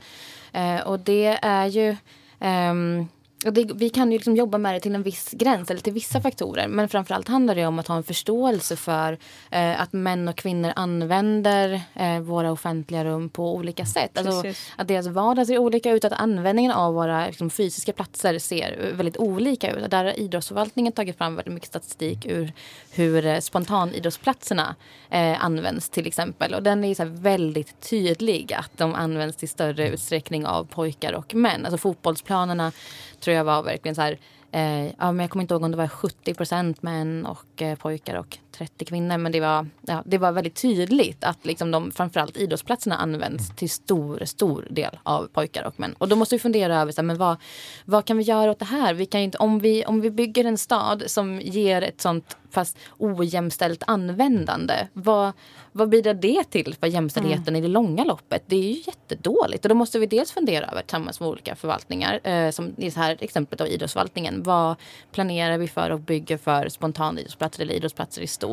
Uh, 0.57 0.81
och 0.81 1.01
det 1.01 1.39
är 1.43 1.67
ju 1.67 1.97
um, 2.41 3.09
det, 3.51 3.71
vi 3.75 3.89
kan 3.89 4.13
ju 4.13 4.19
liksom 4.19 4.37
jobba 4.37 4.59
med 4.59 4.75
det 4.75 4.81
till 4.81 4.95
en 4.95 5.03
viss 5.03 5.31
gräns 5.31 5.71
eller 5.71 5.81
till 5.81 5.93
vissa 5.93 6.21
faktorer. 6.21 6.69
Men 6.69 6.89
framförallt 6.89 7.29
handlar 7.29 7.55
det 7.55 7.67
om 7.67 7.79
att 7.79 7.89
ha 7.89 7.97
en 7.97 8.03
förståelse 8.03 8.77
för 8.77 9.19
eh, 9.51 9.81
att 9.81 9.93
män 9.93 10.29
och 10.29 10.37
kvinnor 10.37 10.73
använder 10.77 11.81
eh, 11.95 12.21
våra 12.21 12.53
offentliga 12.53 13.05
rum 13.05 13.29
på 13.29 13.55
olika 13.55 13.87
sätt. 13.87 14.19
Alltså, 14.19 14.45
att 14.77 14.89
deras 14.89 15.07
vardag 15.07 15.47
ser 15.47 15.59
olika 15.59 15.91
ut, 15.91 16.05
att 16.05 16.13
användningen 16.13 16.73
av 16.73 16.95
våra 16.95 17.27
liksom, 17.27 17.51
fysiska 17.51 17.93
platser 17.93 18.39
ser 18.39 18.93
väldigt 18.93 19.17
olika 19.17 19.71
ut. 19.71 19.91
Där 19.91 20.05
har 20.05 20.19
idrottsförvaltningen 20.19 20.93
tagit 20.93 21.19
fram 21.19 21.37
väldigt 21.37 21.55
mycket 21.55 21.69
statistik 21.69 22.27
ur 22.27 22.53
hur 22.91 23.27
eh, 23.27 23.41
spontanidrottsplatserna 23.41 24.75
eh, 25.11 25.45
används 25.45 25.89
till 25.89 26.07
exempel. 26.07 26.55
Och 26.55 26.63
den 26.63 26.85
är 26.85 26.95
så 26.95 27.05
väldigt 27.05 27.81
tydlig 27.91 28.53
att 28.53 28.71
de 28.77 28.95
används 28.95 29.43
i 29.43 29.47
större 29.47 29.89
utsträckning 29.89 30.47
av 30.47 30.65
pojkar 30.65 31.13
och 31.13 31.35
män. 31.35 31.65
Alltså 31.65 31.79
fotbollsplanerna 31.79 32.73
tror 33.21 33.34
jag 33.35 33.45
var 33.45 33.63
verkligen 33.63 33.95
så 33.95 34.03
här 34.03 34.19
Eh, 34.55 34.87
ja, 34.87 35.13
men 35.13 35.19
jag 35.19 35.31
kommer 35.31 35.43
inte 35.43 35.55
ihåg 35.55 35.63
om 35.63 35.71
det 35.71 35.77
var 35.77 35.89
70 35.89 36.35
procent 36.35 36.83
män 36.83 37.27
och 37.27 37.63
eh, 37.63 37.79
pojkar 37.79 38.15
och 38.15 38.39
30 38.59 38.85
kvinnor. 38.85 39.19
Men 39.19 39.33
det 39.33 39.41
var, 39.41 39.67
ja, 39.87 40.03
det 40.07 40.19
var 40.19 40.33
väldigt 40.33 40.55
tydligt 40.55 41.25
att 41.25 41.47
liksom 41.47 41.71
de, 41.71 41.91
framförallt 41.91 42.37
idrottsplatserna 42.37 42.97
används 42.97 43.57
till 43.57 43.71
stor, 43.71 44.25
stor 44.25 44.67
del 44.71 44.99
av 45.03 45.27
pojkar 45.27 45.65
och 45.65 45.81
män. 45.81 45.95
Och 45.99 46.09
då 46.09 46.17
måste 46.17 46.35
vi 46.35 46.39
fundera 46.39 46.81
över 46.81 46.93
så 46.93 47.01
här, 47.01 47.07
men 47.07 47.19
vad, 47.19 47.37
vad 47.85 48.05
kan 48.05 48.17
vi 48.17 48.23
göra 48.23 48.51
åt 48.51 48.59
det 48.59 48.65
här? 48.65 48.95
Vi 48.95 49.07
kan 49.07 49.21
inte, 49.21 49.39
om, 49.39 49.59
vi, 49.59 49.85
om 49.85 50.01
vi 50.01 50.11
bygger 50.11 50.45
en 50.45 50.59
stad 50.59 51.03
som 51.07 51.41
ger 51.41 51.83
ett 51.83 52.01
sånt 52.01 52.37
fast 52.55 52.79
ojämställt 52.99 53.83
användande. 53.87 54.75
Vad, 54.93 55.33
vad 55.73 55.89
bidrar 55.89 56.15
det 56.15 56.45
till 56.45 56.75
för 56.81 56.87
jämställdheten 56.87 57.49
mm. 57.49 57.59
i 57.59 57.61
det 57.61 57.73
långa 57.73 58.05
loppet? 58.05 58.43
Det 58.47 58.57
är 58.57 58.63
ju 58.63 58.83
jättedåligt. 58.87 59.65
Och 59.65 59.69
då 59.69 59.75
måste 59.75 59.99
vi 59.99 60.07
dels 60.07 60.33
fundera 60.33 60.67
över 60.67 60.83
tillsammans 60.83 61.21
med 61.21 61.29
olika 61.29 61.57
förvaltningar. 61.57 62.21
Eh, 62.29 62.51
som 62.51 62.67
i 62.77 62.85
det 62.85 62.97
här 62.97 63.17
exemplet 63.21 63.61
av 63.61 63.67
idrottsförvaltningen. 63.67 64.43
Vad 64.43 64.77
planerar 65.13 65.59
vi 65.59 65.69
för 65.69 65.91
och 65.91 66.01
bygger 66.01 66.37
för 66.37 66.69
spontan 66.69 67.19
idrottsplatser 67.19 67.63
eller 67.63 67.75
idrottsplatser 67.75 68.23
i 68.23 68.27
stort? 68.27 68.44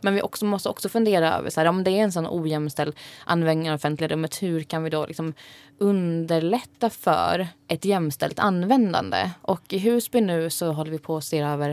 Men 0.00 0.14
vi 0.14 0.22
också, 0.22 0.44
måste 0.44 0.68
också 0.68 0.88
fundera 0.88 1.34
över 1.34 1.50
så 1.50 1.60
här, 1.60 1.66
om 1.66 1.84
det 1.84 1.90
är 1.90 2.02
en 2.02 2.12
sån 2.12 2.26
ojämställd 2.30 2.94
användning 3.24 3.70
av 3.70 3.74
offentliga 3.74 4.08
rummet. 4.08 4.42
Hur 4.42 4.62
kan 4.62 4.84
vi 4.84 4.90
då 4.90 5.06
liksom 5.06 5.34
underlätta 5.78 6.90
för 6.90 7.48
ett 7.68 7.84
jämställt 7.84 8.38
användande. 8.38 9.30
Och 9.42 9.72
i 9.72 9.78
Husby 9.78 10.20
nu 10.20 10.50
så 10.50 10.72
håller 10.72 10.90
vi 10.90 10.98
på 10.98 11.16
att 11.16 11.24
se 11.24 11.40
över 11.40 11.70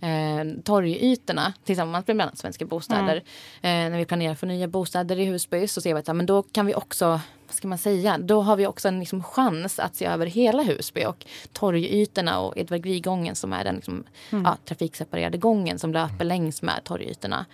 eh, 0.00 0.62
torgytorna 0.64 1.52
tillsammans 1.64 2.06
med 2.06 2.16
bland 2.16 2.28
annat 2.28 2.38
Svenska 2.38 2.64
Bostäder. 2.64 3.22
Mm. 3.62 3.86
Eh, 3.86 3.90
när 3.90 3.98
vi 3.98 4.04
planerar 4.04 4.34
för 4.34 4.46
nya 4.46 4.68
bostäder 4.68 5.18
i 5.18 5.24
Husby 5.24 5.66
så 5.66 5.80
ser 5.80 5.94
vi 5.94 6.00
att 6.00 6.08
ja, 6.08 6.14
men 6.14 6.26
då 6.26 6.42
kan 6.42 6.66
vi 6.66 6.74
också 6.74 7.20
vad 7.46 7.54
ska 7.54 7.68
man 7.68 7.78
säga, 7.78 8.18
då 8.18 8.40
har 8.40 8.56
vi 8.56 8.66
också 8.66 8.88
en 8.88 9.00
liksom 9.00 9.22
chans 9.22 9.78
att 9.78 9.96
se 9.96 10.04
över 10.04 10.26
hela 10.26 10.62
Husby 10.62 11.04
och 11.04 11.26
torgytorna 11.52 12.40
och 12.40 12.58
Edvard 12.58 12.82
Grieg-gången 12.82 13.34
som 13.34 13.52
är 13.52 13.64
den 13.64 13.74
liksom, 13.74 14.04
mm. 14.30 14.44
ja, 14.44 14.56
trafikseparerade 14.64 15.38
gången 15.38 15.78
som 15.78 15.92
löper 15.92 16.24
längs 16.24 16.62
med 16.62 16.80
torgytorna. 16.84 17.46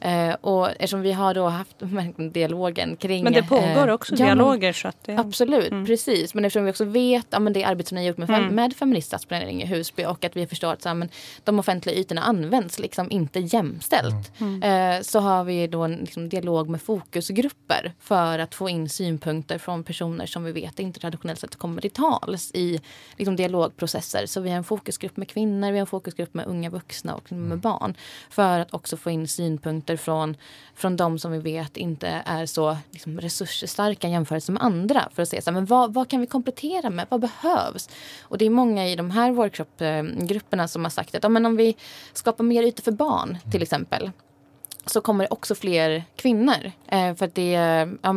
Eh, 0.00 0.34
och 0.40 0.70
eftersom 0.70 1.02
vi 1.02 1.12
har 1.12 1.34
då 1.34 1.46
haft 1.46 1.76
dialogen 2.32 2.96
kring... 2.96 3.24
Men 3.24 3.32
det 3.32 3.42
pågår 3.42 3.88
också 3.88 4.14
eh, 4.14 4.16
dialoger. 4.16 4.72
Så 4.72 4.88
att 4.88 5.04
det... 5.04 5.18
Absolut, 5.18 5.72
mm. 5.72 5.86
precis. 5.86 6.34
Men 6.34 6.44
eftersom 6.44 6.64
vi 6.64 6.70
också 6.70 6.84
vet 6.84 7.26
ja, 7.30 7.38
men 7.38 7.52
det 7.52 7.64
arbete 7.64 7.88
som 7.88 7.96
ni 7.96 8.02
har 8.02 8.08
gjort 8.08 8.18
med, 8.18 8.30
mm. 8.30 8.54
med 8.54 8.76
feminist 8.76 9.08
stadsplanering 9.08 9.62
i 9.62 9.66
Husby 9.66 10.04
och 10.04 10.24
att 10.24 10.36
vi 10.36 10.46
förstår 10.46 10.72
att 10.72 10.82
så, 10.82 10.94
men, 10.94 11.08
de 11.44 11.58
offentliga 11.58 11.96
ytorna 11.96 12.22
används 12.22 12.78
liksom 12.78 13.10
inte 13.10 13.40
jämställt. 13.40 14.40
Mm. 14.40 14.62
mm. 14.62 14.96
Eh, 14.96 15.02
så 15.02 15.20
har 15.20 15.44
vi 15.44 15.66
då 15.66 15.82
en 15.82 15.96
liksom, 15.96 16.28
dialog 16.28 16.68
med 16.68 16.82
fokusgrupper 16.82 17.92
för 18.00 18.38
att 18.38 18.54
få 18.54 18.68
in 18.68 18.88
synpunkter 18.88 19.58
från 19.58 19.84
personer 19.84 20.26
som 20.26 20.44
vi 20.44 20.52
vet 20.52 20.78
inte 20.78 21.00
traditionellt 21.00 21.40
sett 21.40 21.56
kommer 21.56 21.82
till 21.82 21.90
tals 21.90 22.50
i 22.54 22.80
liksom, 23.16 23.36
dialogprocesser. 23.36 24.26
Så 24.26 24.40
vi 24.40 24.50
har 24.50 24.56
en 24.56 24.64
fokusgrupp 24.64 25.16
med 25.16 25.28
kvinnor, 25.28 25.72
vi 25.72 25.78
har 25.78 25.80
en 25.80 25.86
fokusgrupp 25.86 26.34
med 26.34 26.46
unga 26.46 26.70
vuxna 26.70 27.14
och 27.14 27.32
med 27.32 27.46
mm. 27.46 27.60
barn. 27.60 27.94
För 28.30 28.58
att 28.58 28.74
också 28.74 28.96
få 28.96 29.10
in 29.10 29.28
synpunkter 29.28 29.85
synpunkter 29.86 29.96
från, 29.96 30.36
från 30.74 30.96
de 30.96 31.18
som 31.18 31.32
vi 31.32 31.38
vet 31.38 31.76
inte 31.76 32.22
är 32.26 32.46
så 32.46 32.76
liksom, 32.90 33.20
resursstarka 33.20 34.08
jämfört 34.08 34.48
med 34.48 34.62
andra. 34.62 35.08
För 35.14 35.22
att 35.22 35.28
se 35.28 35.42
så 35.42 35.50
här, 35.50 35.54
men 35.54 35.66
vad, 35.66 35.94
vad 35.94 36.08
kan 36.08 36.20
vi 36.20 36.26
komplettera 36.26 36.90
med? 36.90 37.06
Vad 37.08 37.20
behövs? 37.20 37.88
Och 38.28 38.38
det 38.38 38.46
är 38.46 38.50
många 38.50 38.86
i 38.86 38.96
de 38.96 39.10
här 39.10 39.32
workshopgrupperna 39.32 40.68
som 40.68 40.84
har 40.84 40.90
sagt 40.90 41.14
att 41.14 41.22
ja, 41.22 41.28
men 41.28 41.46
om 41.46 41.56
vi 41.56 41.76
skapar 42.12 42.44
mer 42.44 42.62
ytor 42.62 42.82
för 42.82 42.92
barn 42.92 43.38
till 43.52 43.62
exempel 43.62 44.10
så 44.86 45.00
kommer 45.00 45.24
det 45.24 45.28
också 45.30 45.54
fler 45.54 46.04
kvinnor. 46.16 46.72
Eh, 46.88 47.14
för 47.14 47.26
att 47.26 47.34
det 47.34 47.50
ja, 47.50 48.10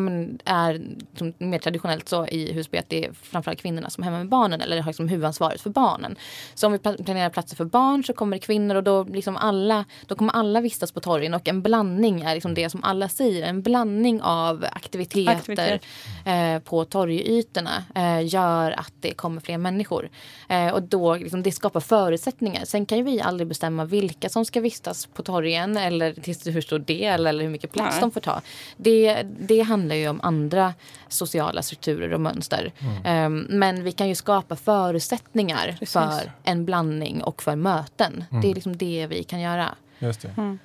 är 0.46 0.82
som, 1.18 1.34
mer 1.38 1.60
traditionellt 1.60 2.10
så 2.10 2.28
i 2.28 2.54
Husby 2.54 2.78
att 2.78 2.90
det 2.90 3.06
är 3.06 3.14
framförallt 3.14 3.62
kvinnorna 3.62 3.90
som 3.90 4.04
är 4.04 4.06
hemma 4.06 4.18
med 4.18 4.30
barnen 4.30 4.62
eller 4.62 4.82
har 4.82 4.90
liksom 4.90 5.08
huvudansvaret 5.08 5.62
för 5.62 5.70
barnen. 5.70 6.16
Så 6.54 6.68
om 6.68 6.74
vi 6.74 6.80
planerar 6.80 7.30
platser 7.30 7.56
för 7.56 7.66
barn 7.66 8.04
så 8.04 8.14
kommer 8.14 8.38
det 8.38 8.42
kvinnor 8.42 8.76
och 8.76 8.84
då, 8.84 9.04
liksom 9.04 9.38
alla, 9.38 9.86
då 10.06 10.16
kommer 10.16 10.34
alla 10.34 10.62
vistas 10.62 10.92
på 10.92 11.00
torgen 11.00 11.34
och 11.34 11.48
en 11.48 11.62
blandning 11.62 12.22
är 12.22 12.34
liksom 12.34 12.54
det 12.54 12.70
som 12.70 12.84
alla 12.84 13.10
säger. 13.10 13.48
En 13.48 13.62
blandning 13.62 14.22
av 14.22 14.66
aktiviteter 14.72 15.32
Aktivitet. 15.32 15.86
eh, 16.26 16.60
på 16.60 16.86
torgytorna 16.86 17.84
eh, 17.96 18.28
gör 18.28 18.72
att 18.72 18.94
det 19.00 19.14
kommer 19.14 19.42
fler 19.42 19.58
människor. 19.58 20.10
Eh, 20.50 20.70
och 20.70 20.84
då 20.84 21.16
liksom, 21.16 21.44
det 21.44 21.52
skapar 21.52 21.80
förutsättningar. 21.80 22.66
Sen 22.66 22.86
kan 22.86 22.98
ju 22.98 23.04
vi 23.04 23.22
aldrig 23.22 23.48
bestämma 23.48 23.86
vilka 23.86 24.30
som 24.30 24.46
ska 24.46 24.62
vistas 24.62 25.06
på 25.06 25.24
torgen 25.24 25.78
eller 25.78 26.14
till 26.14 26.36
hur 26.60 26.62
stor 26.62 26.80
del 26.80 27.28
eller 27.28 27.44
hur 27.44 27.52
mycket 27.52 27.72
plats 27.72 27.96
Nej. 27.96 28.02
de 28.02 28.12
får 28.12 28.22
ta. 28.22 28.42
Det, 28.78 29.24
det 29.40 29.62
handlar 29.62 29.96
ju 29.96 30.10
om 30.10 30.20
andra 30.24 30.74
sociala 31.08 31.62
strukturer 31.62 32.14
och 32.14 32.22
mönster. 32.22 32.72
Mm. 32.80 33.26
Um, 33.26 33.60
men 33.60 33.84
vi 33.84 33.92
kan 33.92 34.08
ju 34.10 34.16
skapa 34.16 34.56
förutsättningar 34.56 35.76
Precis. 35.80 35.94
för 35.94 36.32
en 36.44 36.66
blandning 36.66 37.24
och 37.24 37.44
för 37.44 37.56
möten. 37.56 38.24
Mm. 38.32 38.42
Det 38.42 38.52
är 38.52 38.56
liksom 38.56 38.78
det 38.78 39.08
vi 39.10 39.24
kan 39.24 39.40
göra. 39.40 39.76
Just 40.00 40.22
det. 40.22 40.32
Mm. 40.38 40.60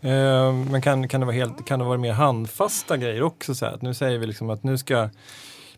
Eh, 0.00 0.70
men 0.70 0.82
kan, 0.82 1.08
kan, 1.08 1.20
det 1.20 1.26
vara 1.26 1.36
helt, 1.36 1.66
kan 1.66 1.78
det 1.78 1.84
vara 1.84 1.98
mer 1.98 2.12
handfasta 2.12 2.96
grejer 2.96 3.22
också? 3.22 3.54
Så 3.54 3.66
här, 3.66 3.72
att 3.72 3.82
nu 3.82 3.94
säger 3.94 4.18
vi 4.18 4.26
liksom 4.26 4.50
att 4.50 4.62
nu 4.62 4.78
ska 4.78 5.08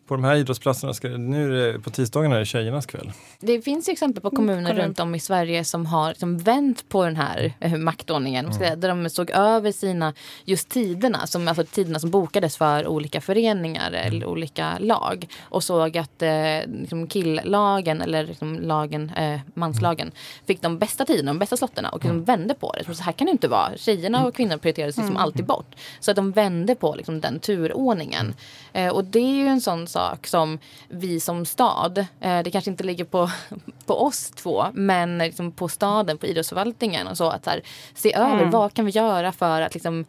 på 0.07 0.15
de 0.15 0.23
här 0.23 0.35
idrottsplatserna, 0.35 0.93
ska, 0.93 1.07
nu 1.07 1.59
är 1.59 1.73
det, 1.73 1.79
på 1.79 1.89
tisdagarna 1.89 2.35
är 2.35 2.39
det 2.39 2.45
tjejernas 2.45 2.85
kväll. 2.85 3.11
Det 3.39 3.61
finns 3.61 3.89
exempel 3.89 4.21
på 4.21 4.29
kommuner 4.29 4.71
mm, 4.71 4.83
runt 4.83 4.99
om 4.99 5.15
i 5.15 5.19
Sverige 5.19 5.63
som 5.63 5.85
har 5.85 6.09
liksom 6.09 6.37
vänt 6.37 6.89
på 6.89 7.03
den 7.05 7.15
här 7.15 7.53
eh, 7.59 7.75
maktordningen. 7.75 8.45
Mm. 8.45 8.79
Där 8.79 8.89
de 8.89 9.09
såg 9.09 9.31
över 9.31 9.71
sina, 9.71 10.13
just 10.45 10.69
tiderna, 10.69 11.27
som, 11.27 11.47
alltså 11.47 11.63
tiderna 11.63 11.99
som 11.99 12.09
bokades 12.09 12.57
för 12.57 12.87
olika 12.87 13.21
föreningar 13.21 13.87
mm. 13.87 14.07
eller 14.07 14.25
olika 14.25 14.77
lag. 14.79 15.27
Och 15.41 15.63
såg 15.63 15.97
att 15.97 16.21
eh, 16.21 16.31
liksom 16.79 17.07
killlagen 17.07 18.01
eller 18.01 18.27
liksom 18.27 18.59
lagen, 18.59 19.09
eh, 19.09 19.39
manslagen 19.53 20.11
fick 20.47 20.61
de 20.61 20.77
bästa 20.77 21.05
tiderna, 21.05 21.33
de 21.33 21.39
bästa 21.39 21.57
slotterna 21.57 21.89
och 21.89 22.03
liksom 22.03 22.23
vände 22.23 22.53
på 22.53 22.75
det. 22.77 22.95
Så 22.95 23.03
här 23.03 23.11
kan 23.11 23.25
det 23.25 23.31
inte 23.31 23.47
vara. 23.47 23.77
Tjejerna 23.77 24.25
och 24.25 24.35
kvinnor 24.35 24.57
prioriterades 24.57 24.97
liksom 24.97 25.15
mm. 25.15 25.23
alltid 25.23 25.45
bort. 25.45 25.75
Så 25.99 26.11
att 26.11 26.15
de 26.15 26.31
vände 26.31 26.75
på 26.75 26.95
liksom 26.95 27.21
den 27.21 27.39
turordningen. 27.39 28.33
Eh, 28.73 28.89
och 28.89 29.03
det 29.03 29.19
är 29.19 29.35
ju 29.35 29.47
en 29.47 29.61
sån 29.61 29.87
sak 29.95 30.27
som 30.27 30.59
vi 30.89 31.19
som 31.19 31.45
stad, 31.45 31.97
eh, 32.19 32.43
det 32.43 32.51
kanske 32.51 32.71
inte 32.71 32.83
ligger 32.83 33.05
på, 33.05 33.29
på 33.85 34.03
oss 34.05 34.31
två, 34.31 34.65
men 34.73 35.17
liksom 35.17 35.51
på 35.51 35.67
staden, 35.67 36.17
på 36.17 36.25
idrottsförvaltningen 36.25 37.07
och 37.07 37.17
så 37.17 37.29
att 37.29 37.45
här, 37.45 37.61
se 37.93 38.15
över 38.15 38.37
mm. 38.37 38.51
vad 38.51 38.73
kan 38.73 38.85
vi 38.85 38.91
göra 38.91 39.31
för 39.31 39.61
att 39.61 39.73
liksom 39.73 40.05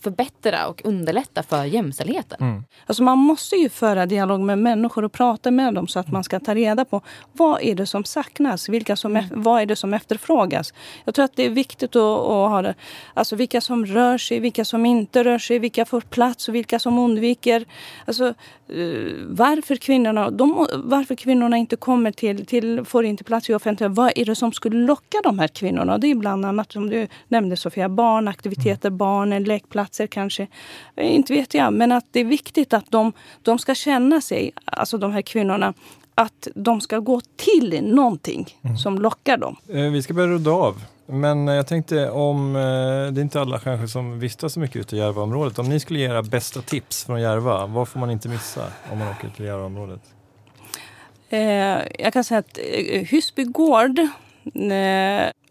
förbättra 0.00 0.66
och 0.68 0.82
underlätta 0.84 1.42
för 1.42 1.64
jämställdheten. 1.64 2.38
Mm. 2.40 2.64
Alltså 2.86 3.02
man 3.02 3.18
måste 3.18 3.56
ju 3.56 3.68
föra 3.68 4.06
dialog 4.06 4.40
med 4.40 4.58
människor 4.58 5.04
och 5.04 5.12
prata 5.12 5.50
med 5.50 5.74
dem 5.74 5.88
så 5.88 5.98
att 5.98 6.12
man 6.12 6.24
ska 6.24 6.40
ta 6.40 6.54
reda 6.54 6.84
på 6.84 7.00
vad 7.32 7.62
är 7.62 7.74
det 7.74 7.86
som 7.86 8.04
saknas, 8.04 8.68
vilka 8.68 8.96
som, 8.96 9.16
mm. 9.16 9.24
vad 9.30 9.62
är 9.62 9.66
det 9.66 9.76
som 9.76 9.94
efterfrågas. 9.94 10.74
Jag 11.04 11.14
tror 11.14 11.24
att 11.24 11.36
det 11.36 11.46
är 11.46 11.50
viktigt 11.50 11.96
att, 11.96 12.02
att 12.02 12.50
ha 12.50 12.62
det, 12.62 12.74
alltså 13.14 13.36
vilka 13.36 13.60
som 13.60 13.86
rör 13.86 14.18
sig, 14.18 14.40
vilka 14.40 14.64
som 14.64 14.86
inte 14.86 15.24
rör 15.24 15.38
sig, 15.38 15.58
vilka 15.58 15.84
får 15.84 16.00
plats 16.00 16.48
och 16.48 16.54
vilka 16.54 16.78
som 16.78 16.98
undviker. 16.98 17.64
Alltså, 18.04 18.26
eh, 18.68 19.12
varför, 19.28 19.76
kvinnorna, 19.76 20.30
de, 20.30 20.66
varför 20.74 21.14
kvinnorna 21.14 21.56
inte 21.56 21.76
kommer 21.76 22.10
till, 22.12 22.46
till, 22.46 22.84
får 22.84 23.04
inte 23.04 23.24
plats 23.24 23.50
i 23.50 23.54
offentliga, 23.54 23.88
vad 23.88 24.12
är 24.16 24.24
det 24.24 24.34
som 24.34 24.52
skulle 24.52 24.86
locka 24.86 25.18
de 25.24 25.38
här 25.38 25.48
kvinnorna? 25.48 25.98
Det 25.98 26.10
är 26.10 26.14
bland 26.14 26.44
annat, 26.44 26.72
som 26.72 26.90
du 26.90 27.08
nämnde 27.28 27.56
Sofia, 27.56 27.88
barnaktiviteter, 27.88 28.90
barnen, 28.90 29.44
lekplatser 29.44 29.95
platser 29.96 30.06
kanske. 30.06 30.46
Inte 30.96 31.32
vet 31.32 31.54
jag. 31.54 31.72
Men 31.72 31.92
att 31.92 32.04
det 32.12 32.20
är 32.20 32.24
viktigt 32.24 32.74
att 32.74 32.90
de, 32.90 33.12
de 33.42 33.58
ska 33.58 33.74
känna 33.74 34.20
sig, 34.20 34.52
alltså 34.64 34.98
de 34.98 35.12
här 35.12 35.22
kvinnorna, 35.22 35.74
att 36.14 36.48
de 36.54 36.80
ska 36.80 36.98
gå 36.98 37.20
till 37.36 37.84
någonting 37.84 38.46
mm. 38.62 38.76
som 38.76 38.98
lockar 38.98 39.36
dem. 39.36 39.56
Eh, 39.68 39.90
vi 39.92 40.02
ska 40.02 40.14
börja 40.14 40.28
runda 40.28 40.50
av. 40.50 40.74
Men 41.08 41.46
jag 41.46 41.66
tänkte 41.66 42.10
om, 42.10 42.56
eh, 42.56 43.12
det 43.12 43.20
är 43.20 43.22
inte 43.22 43.40
alla 43.40 43.58
kanske 43.58 43.88
som 43.88 44.18
vistas 44.20 44.52
så 44.52 44.60
mycket 44.60 44.76
ute 44.76 44.96
i 44.96 44.98
Järvaområdet. 44.98 45.58
Om 45.58 45.68
ni 45.68 45.80
skulle 45.80 45.98
ge 45.98 46.06
era 46.06 46.22
bästa 46.22 46.62
tips 46.62 47.04
från 47.04 47.20
Järva, 47.20 47.66
vad 47.66 47.88
får 47.88 48.00
man 48.00 48.10
inte 48.10 48.28
missa 48.28 48.64
om 48.92 48.98
man 48.98 49.08
åker 49.08 49.28
till 49.28 49.44
Järvaområdet? 49.44 50.00
Eh, 51.28 51.38
jag 51.98 52.12
kan 52.12 52.24
säga 52.24 52.38
att 52.38 52.58
Husby 53.10 53.44
gård 53.44 53.98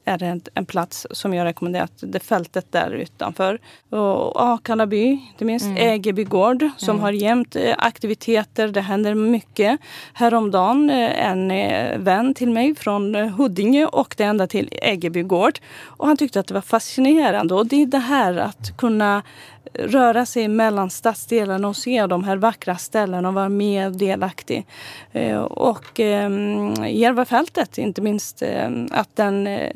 är 0.05 0.17
det 0.17 0.25
en, 0.25 0.41
en, 0.53 0.65
plats 0.65 1.07
som 1.11 1.33
jag 1.33 1.45
rekommenderar. 1.45 1.89
Det 1.99 2.19
fältet 2.19 2.71
där 2.71 2.91
utanför. 2.91 3.59
Och 3.89 4.43
Akalla 4.53 4.87
by, 4.87 5.03
inte 5.05 5.45
minst 5.45 5.65
mm. 5.65 5.77
Ägeby 5.77 6.23
gård 6.23 6.69
som 6.77 6.89
mm. 6.89 7.01
har 7.01 7.11
jämt 7.11 7.55
eh, 7.55 7.75
aktiviteter. 7.77 8.67
Det 8.67 8.81
händer 8.81 9.15
mycket. 9.15 9.79
Häromdagen 10.13 10.89
eh, 10.89 11.27
en 11.29 11.51
eh, 11.51 11.97
vän 11.97 12.33
till 12.33 12.49
mig 12.49 12.75
från 12.75 13.15
Huddinge 13.15 13.85
åkte 13.85 14.25
ända 14.25 14.47
till 14.47 14.69
Ägeby 14.71 15.23
gård. 15.23 15.59
Och 15.83 16.07
han 16.07 16.17
tyckte 16.17 16.39
att 16.39 16.47
det 16.47 16.53
var 16.53 16.61
fascinerande. 16.61 17.55
Och 17.55 17.67
det 17.67 17.81
är 17.81 17.85
det 17.85 17.97
här 17.97 18.37
att 18.37 18.77
kunna 18.77 19.23
röra 19.73 20.25
sig 20.25 20.47
mellan 20.47 20.89
stadsdelarna 20.89 21.67
och 21.67 21.77
se 21.77 22.07
de 22.07 22.23
här 22.23 22.37
vackra 22.37 22.75
ställena 22.75 23.27
och 23.27 23.33
vara 23.33 23.49
mer 23.49 23.89
delaktig. 23.89 24.65
Eh, 25.11 25.41
och 25.41 25.99
ehm, 25.99 26.73
Järvafältet, 26.87 27.77
inte 27.77 28.01
minst 28.01 28.41
eh, 28.41 28.69
att 28.91 29.15
den, 29.15 29.47
eh, 29.47 29.71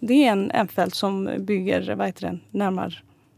det 0.00 0.26
är 0.26 0.32
en, 0.32 0.50
en 0.50 0.68
fält 0.68 0.94
som 0.94 1.30
bygger, 1.38 1.94
vad 1.94 2.06
heter 2.06 2.30
det, 2.30 2.38
närmare 2.58 2.92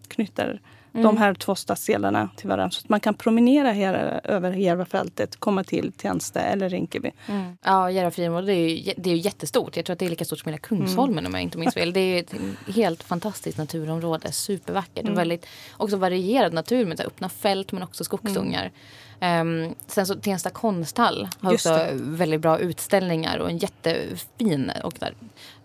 knyter 0.09 0.61
mm. 0.97 1.15
de 1.15 1.17
här 1.17 1.35
två 1.35 1.55
stadsdelarna 1.55 2.29
till 2.37 2.49
varandra. 2.49 2.71
Så 2.71 2.81
att 2.85 2.89
man 2.89 3.01
kan 3.01 3.15
promenera 3.15 3.73
här, 3.73 4.21
över 4.25 4.53
Järvafältet, 4.53 5.37
komma 5.37 5.65
till 5.65 5.93
Tensta 5.93 6.41
eller 6.41 6.69
Rinkeby. 6.69 7.11
Mm. 7.27 7.57
Ja, 7.65 7.91
Järvafältet 7.91 8.47
det 8.47 8.53
är 8.53 8.69
ju 8.69 8.93
det 8.97 9.11
är 9.11 9.15
ju 9.15 9.21
jättestort. 9.21 9.77
Jag 9.77 9.85
tror 9.85 9.93
att 9.93 9.99
det 9.99 10.07
är 10.07 10.11
lika 10.11 10.25
stort 10.25 10.39
som 10.39 10.49
hela 10.49 10.59
Kungsholmen 10.59 11.19
mm. 11.19 11.27
om 11.27 11.35
jag 11.35 11.43
inte 11.43 11.59
minns 11.59 11.75
fel. 11.75 11.93
Det 11.93 12.01
är 12.01 12.21
ett 12.21 12.35
helt 12.77 13.03
fantastiskt 13.03 13.59
naturområde, 13.59 14.33
supervackert. 14.33 15.03
Mm. 15.03 15.13
Och 15.13 15.19
väldigt 15.19 15.47
också 15.77 15.97
varierad 15.97 16.53
natur 16.53 16.87
med 16.87 17.01
öppna 17.01 17.29
fält 17.29 17.73
men 17.73 17.83
också 17.83 18.05
skogsdungar. 18.05 18.73
Um, 19.21 19.75
sen 19.87 20.07
så 20.07 20.15
Tensta 20.15 20.51
konsthall 20.51 21.29
har 21.41 21.53
Just 21.53 21.67
också 21.67 21.79
det. 21.79 21.91
väldigt 21.95 22.41
bra 22.41 22.59
utställningar 22.59 23.39
och 23.39 23.51
en 23.51 23.59
jättefin 23.59 24.73
och 24.85 24.95
där, 24.99 25.15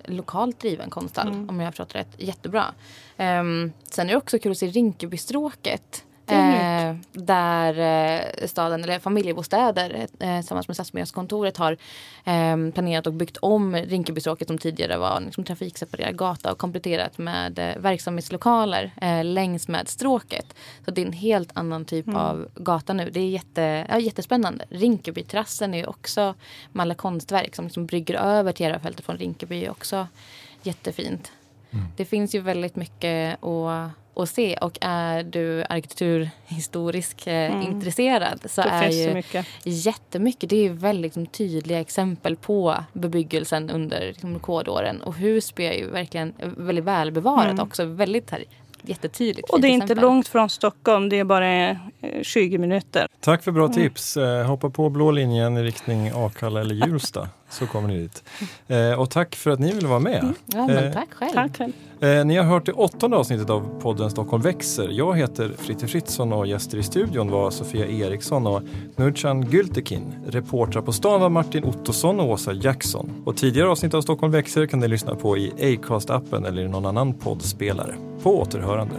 lokalt 0.06 0.60
driven 0.60 0.90
konsthall 0.90 1.28
mm. 1.28 1.50
om 1.50 1.60
jag 1.60 1.68
har 1.68 1.72
förstått 1.72 1.96
rätt. 1.96 2.16
Jättebra. 2.18 2.66
Um, 3.18 3.74
sen 3.92 4.08
är 4.08 4.12
det 4.12 4.18
också 4.18 4.40
kul 4.40 4.52
att 4.52 4.58
se 4.58 4.68
Rinkebystråket 4.68 6.06
Eh, 6.32 6.96
där 7.14 7.80
eh, 7.80 8.48
staden, 8.48 8.84
eller 8.84 9.00
familjebostäder 9.00 10.08
eh, 10.20 10.40
tillsammans 10.40 10.68
med 10.68 10.76
Stadsbyggnadskontoret 10.76 11.58
har 11.58 11.78
eh, 12.26 12.72
planerat 12.74 13.08
och 13.08 13.14
byggt 13.14 13.38
om 13.38 13.76
Rinkebystråket 13.76 14.48
som 14.48 14.58
tidigare 14.58 14.98
var 14.98 15.18
en 15.18 15.24
liksom, 15.26 15.44
trafikseparerad 15.44 16.18
gata 16.18 16.52
och 16.52 16.58
kompletterat 16.58 17.18
med 17.18 17.60
eh, 17.60 17.78
verksamhetslokaler 17.78 18.92
eh, 19.02 19.24
längs 19.24 19.68
med 19.68 19.90
stråket. 19.90 20.56
Så 20.86 20.92
det 20.92 21.02
är 21.02 21.06
en 21.06 21.14
helt 21.14 21.50
annan 21.54 21.86
typ 21.86 22.08
mm. 22.08 22.20
av 22.20 22.48
gata 22.56 22.94
nu. 22.94 23.10
Det 23.10 23.20
är 23.20 23.30
jätte, 23.30 23.86
ja, 23.90 24.00
jättespännande. 24.00 24.66
Rinkebyterrassen 24.70 25.74
är 25.74 25.90
också 25.90 26.36
med 26.72 26.82
alla 26.82 26.96
konstverk 26.96 27.56
som 27.56 27.66
liksom 27.66 27.86
brygger 27.86 28.16
över 28.16 28.62
Järvafältet 28.62 29.06
från 29.06 29.18
Rinkeby 29.18 29.66
är 29.66 29.72
också 29.72 30.08
jättefint. 30.64 31.32
Mm. 31.74 31.86
Det 31.98 32.06
finns 32.06 32.36
ju 32.36 32.40
väldigt 32.40 32.76
mycket 32.76 33.44
att 33.44 33.92
att 34.16 34.30
se. 34.30 34.56
Och 34.56 34.78
är 34.82 35.24
du 35.24 35.64
arkitekturhistoriskt 35.70 37.28
eh, 37.28 37.34
mm. 37.34 37.62
intresserad 37.62 38.42
så 38.46 38.62
det 38.62 38.70
är 38.70 38.90
ju 38.90 39.14
mycket. 39.14 39.48
jättemycket. 39.64 40.50
Det 40.50 40.66
är 40.66 40.70
väldigt 40.70 41.02
liksom, 41.02 41.26
tydliga 41.26 41.80
exempel 41.80 42.36
på 42.36 42.76
bebyggelsen 42.94 43.70
under 43.70 44.08
liksom, 44.08 44.40
kodåren. 44.40 45.02
Och 45.02 45.16
Husby 45.16 45.64
är 45.64 45.74
ju 45.74 45.90
verkligen 45.90 46.34
väldigt 46.38 46.86
välbevarat 46.86 47.52
mm. 47.52 47.68
också. 47.68 47.86
Väldigt 47.86 48.32
här, 48.32 48.44
jättetydligt. 48.84 49.50
Och 49.50 49.62
det 49.62 49.68
är 49.68 49.70
inte 49.70 49.96
långt 49.96 50.28
från 50.28 50.50
Stockholm, 50.50 51.10
det 51.10 51.20
är 51.20 51.24
bara 51.24 51.80
20 52.22 52.56
eh, 52.56 52.60
minuter. 52.60 53.08
Tack 53.20 53.44
för 53.44 53.52
bra 53.52 53.66
mm. 53.66 53.76
tips. 53.76 54.18
Eh, 54.18 54.46
hoppa 54.46 54.70
på 54.70 54.90
blå 54.90 55.12
linjen 55.12 55.58
i 55.58 55.64
riktning 55.64 56.12
Akalla 56.16 56.62
eller 56.62 56.76
Hjulsta 56.76 57.30
så 57.50 57.68
kommer 57.68 57.88
ni 57.88 58.00
dit. 58.00 58.24
Eh, 58.68 59.00
och 59.00 59.10
tack 59.10 59.36
för 59.36 59.52
att 59.52 59.60
ni 59.60 59.74
ville 59.74 59.88
vara 59.88 60.00
med. 60.00 60.24
Mm. 60.24 60.34
Ja, 60.46 60.68
men 60.68 60.94
tack 60.94 61.14
själv. 61.14 61.34
Tack 61.34 61.58
själv. 61.58 61.74
ni 62.26 62.38
har 62.38 62.44
hört 62.44 62.66
det 62.66 62.72
åttonde 62.72 63.18
avsnittet 63.18 63.50
av 63.50 63.82
podden 63.82 64.12
Stockholm 64.12 64.44
växer. 64.44 64.90
Jag 64.92 65.18
heter 65.18 65.52
Fritte 65.58 65.88
Fritzson 65.88 66.34
och 66.34 66.48
gäster 66.48 66.78
i 66.78 66.84
studion 66.84 67.32
var 67.32 67.52
Sofia 67.52 67.88
Eriksson 67.88 68.48
och 68.48 68.62
Nurcan 68.96 69.44
Gültekin. 69.44 70.14
Reportrar 70.28 70.82
på 70.82 70.94
stan 70.94 71.22
var 71.22 71.30
Martin 71.30 71.64
Ottosson 71.64 72.20
och 72.20 72.30
Åsa 72.30 72.54
Jackson. 72.54 73.24
Och 73.26 73.38
tidigare 73.38 73.70
avsnitt 73.70 73.94
av 73.94 74.02
Stockholm 74.02 74.32
växer 74.32 74.66
kan 74.66 74.80
ni 74.80 74.88
lyssna 74.88 75.16
på 75.16 75.38
i 75.38 75.52
Acast-appen 75.60 76.48
eller 76.48 76.62
i 76.62 76.68
någon 76.68 76.86
annan 76.86 77.14
poddspelare. 77.14 78.11
På 78.24 78.40
återhörande. 78.42 78.96